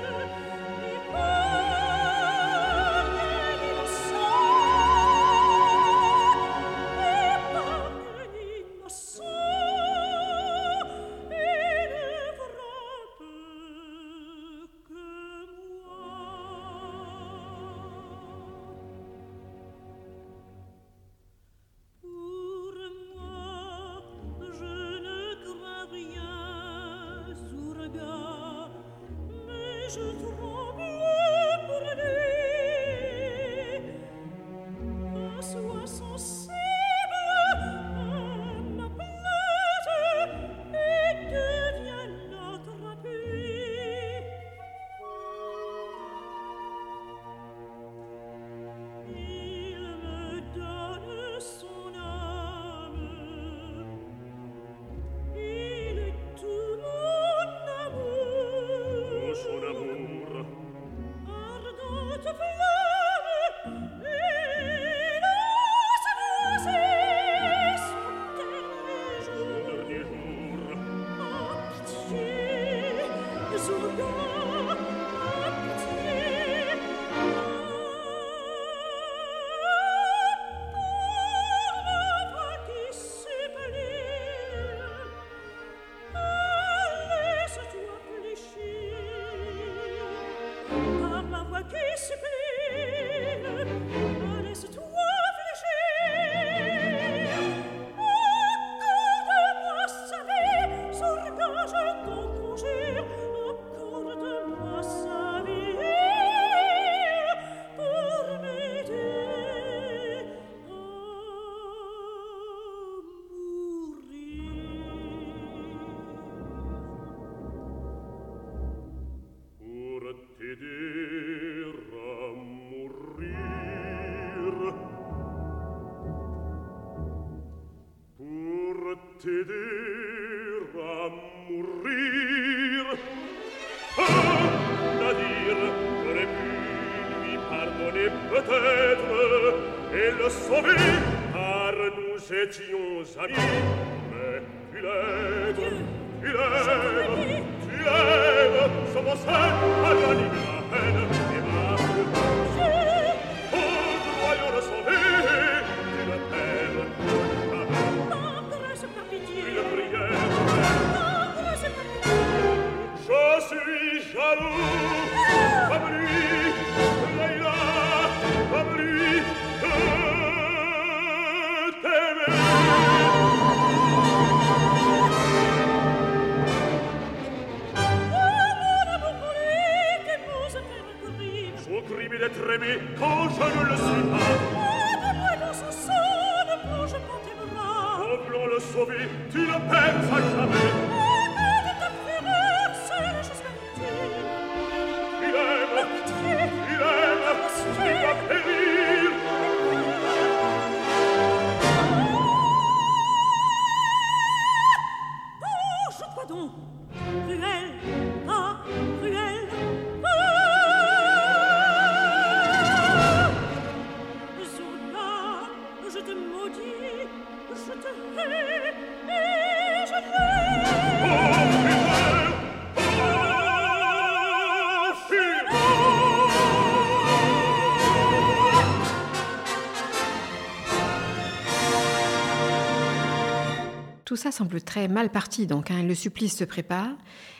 Tout 234.10 234.16
ça 234.16 234.32
semble 234.32 234.60
très 234.60 234.88
mal 234.88 235.10
parti, 235.10 235.46
donc 235.46 235.70
hein, 235.70 235.84
le 235.84 235.94
supplice 235.94 236.36
se 236.36 236.42
prépare. 236.42 236.96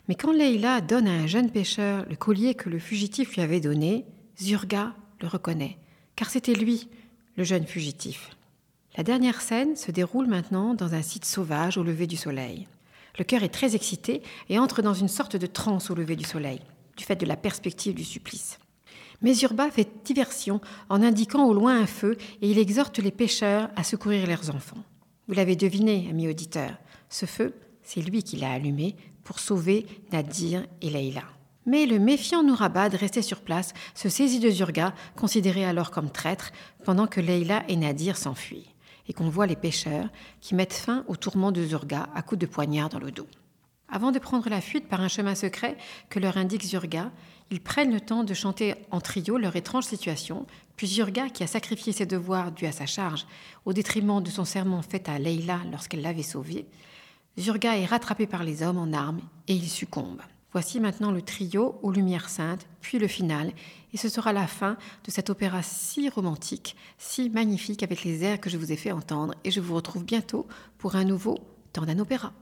Mais 0.06 0.14
quand 0.14 0.30
Leïla 0.30 0.80
donne 0.80 1.08
à 1.08 1.10
un 1.10 1.26
jeune 1.26 1.50
pêcheur 1.50 2.06
le 2.08 2.14
collier 2.14 2.54
que 2.54 2.70
le 2.70 2.78
fugitif 2.78 3.34
lui 3.34 3.42
avait 3.42 3.58
donné, 3.58 4.06
Zurga 4.40 4.94
le 5.20 5.26
reconnaît, 5.26 5.78
car 6.14 6.30
c'était 6.30 6.54
lui, 6.54 6.88
le 7.36 7.42
jeune 7.42 7.66
fugitif. 7.66 8.30
La 8.96 9.04
dernière 9.04 9.40
scène 9.40 9.76
se 9.76 9.92
déroule 9.92 10.26
maintenant 10.26 10.74
dans 10.74 10.94
un 10.94 11.02
site 11.02 11.24
sauvage 11.24 11.78
au 11.78 11.84
lever 11.84 12.08
du 12.08 12.16
soleil. 12.16 12.66
Le 13.18 13.24
cœur 13.24 13.44
est 13.44 13.48
très 13.48 13.76
excité 13.76 14.22
et 14.48 14.58
entre 14.58 14.82
dans 14.82 14.94
une 14.94 15.08
sorte 15.08 15.36
de 15.36 15.46
transe 15.46 15.90
au 15.90 15.94
lever 15.94 16.16
du 16.16 16.24
soleil, 16.24 16.60
du 16.96 17.04
fait 17.04 17.16
de 17.16 17.26
la 17.26 17.36
perspective 17.36 17.94
du 17.94 18.04
supplice. 18.04 18.58
Mais 19.22 19.38
Urba 19.38 19.70
fait 19.70 19.88
diversion 20.04 20.60
en 20.88 21.02
indiquant 21.02 21.44
au 21.44 21.54
loin 21.54 21.80
un 21.80 21.86
feu 21.86 22.16
et 22.42 22.50
il 22.50 22.58
exhorte 22.58 22.98
les 22.98 23.10
pêcheurs 23.12 23.70
à 23.76 23.84
secourir 23.84 24.26
leurs 24.26 24.54
enfants. 24.54 24.82
Vous 25.28 25.34
l'avez 25.34 25.54
deviné, 25.54 26.08
ami 26.10 26.26
auditeur, 26.26 26.72
ce 27.08 27.26
feu, 27.26 27.54
c'est 27.82 28.00
lui 28.00 28.22
qui 28.24 28.36
l'a 28.36 28.52
allumé 28.52 28.96
pour 29.22 29.38
sauver 29.38 29.86
Nadir 30.10 30.66
et 30.82 30.90
Leïla. 30.90 31.22
Mais 31.66 31.86
le 31.86 31.98
méfiant 31.98 32.42
Nourabad, 32.42 32.94
resté 32.94 33.22
sur 33.22 33.42
place, 33.42 33.72
se 33.94 34.08
saisit 34.08 34.40
de 34.40 34.50
Zurga, 34.50 34.94
considéré 35.14 35.64
alors 35.64 35.90
comme 35.90 36.10
traître, 36.10 36.50
pendant 36.84 37.06
que 37.06 37.20
Leïla 37.20 37.62
et 37.68 37.76
Nadir 37.76 38.16
s'enfuient, 38.16 38.74
et 39.08 39.12
qu'on 39.12 39.28
voit 39.28 39.46
les 39.46 39.56
pêcheurs 39.56 40.08
qui 40.40 40.54
mettent 40.54 40.72
fin 40.72 41.04
au 41.08 41.16
tourment 41.16 41.52
de 41.52 41.64
Zurga 41.64 42.08
à 42.14 42.22
coups 42.22 42.40
de 42.40 42.46
poignard 42.46 42.88
dans 42.88 42.98
le 42.98 43.10
dos. 43.10 43.26
Avant 43.88 44.12
de 44.12 44.18
prendre 44.18 44.48
la 44.48 44.60
fuite 44.60 44.88
par 44.88 45.00
un 45.00 45.08
chemin 45.08 45.34
secret 45.34 45.76
que 46.08 46.20
leur 46.20 46.36
indique 46.36 46.64
Zurga, 46.64 47.10
ils 47.50 47.60
prennent 47.60 47.92
le 47.92 48.00
temps 48.00 48.22
de 48.22 48.34
chanter 48.34 48.74
en 48.92 49.00
trio 49.00 49.36
leur 49.36 49.56
étrange 49.56 49.84
situation, 49.84 50.46
puis 50.76 50.86
Zurga, 50.86 51.28
qui 51.28 51.42
a 51.42 51.48
sacrifié 51.48 51.92
ses 51.92 52.06
devoirs 52.06 52.52
dus 52.52 52.66
à 52.66 52.72
sa 52.72 52.86
charge 52.86 53.26
au 53.64 53.72
détriment 53.72 54.22
de 54.22 54.30
son 54.30 54.44
serment 54.44 54.82
fait 54.82 55.08
à 55.08 55.18
Leila 55.18 55.58
lorsqu'elle 55.72 56.02
l'avait 56.02 56.22
sauvé, 56.22 56.66
Zurga 57.38 57.76
est 57.76 57.86
rattrapé 57.86 58.26
par 58.26 58.44
les 58.44 58.62
hommes 58.62 58.78
en 58.78 58.92
armes 58.92 59.20
et 59.48 59.54
il 59.54 59.68
succombe. 59.68 60.20
Voici 60.52 60.80
maintenant 60.80 61.10
le 61.10 61.22
trio 61.22 61.78
aux 61.82 61.92
Lumières 61.92 62.28
Saintes, 62.28 62.66
puis 62.80 62.98
le 62.98 63.06
final, 63.06 63.52
et 63.92 63.96
ce 63.96 64.08
sera 64.08 64.32
la 64.32 64.46
fin 64.46 64.76
de 65.04 65.10
cet 65.10 65.30
opéra 65.30 65.62
si 65.62 66.08
romantique, 66.08 66.76
si 66.98 67.30
magnifique 67.30 67.82
avec 67.82 68.04
les 68.04 68.24
airs 68.24 68.40
que 68.40 68.50
je 68.50 68.58
vous 68.58 68.72
ai 68.72 68.76
fait 68.76 68.92
entendre, 68.92 69.34
et 69.44 69.50
je 69.50 69.60
vous 69.60 69.74
retrouve 69.74 70.04
bientôt 70.04 70.46
pour 70.78 70.96
un 70.96 71.04
nouveau 71.04 71.38
Temps 71.72 71.86
d'un 71.86 72.00
opéra. 72.00 72.32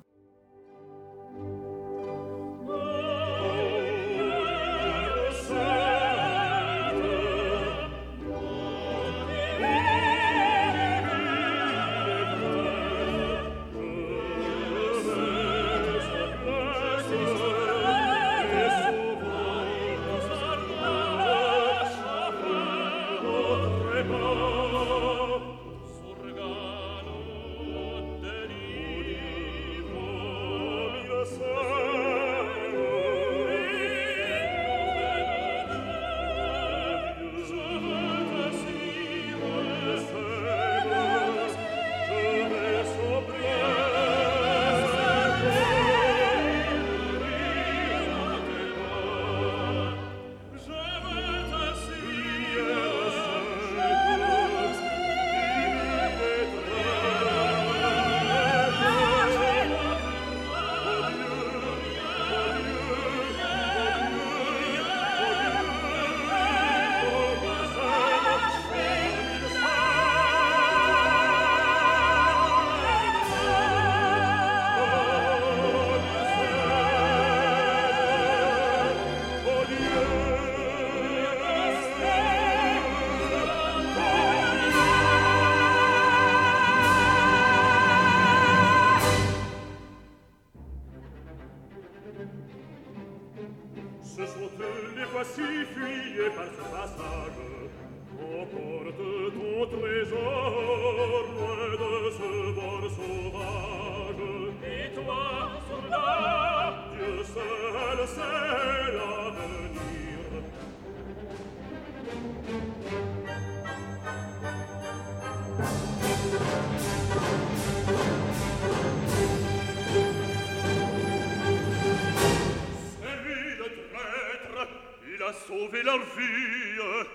la 125.19 125.33
sauver 125.33 125.83
sauvé 125.83 125.83
leur 125.83 125.99
vie. 125.99 127.09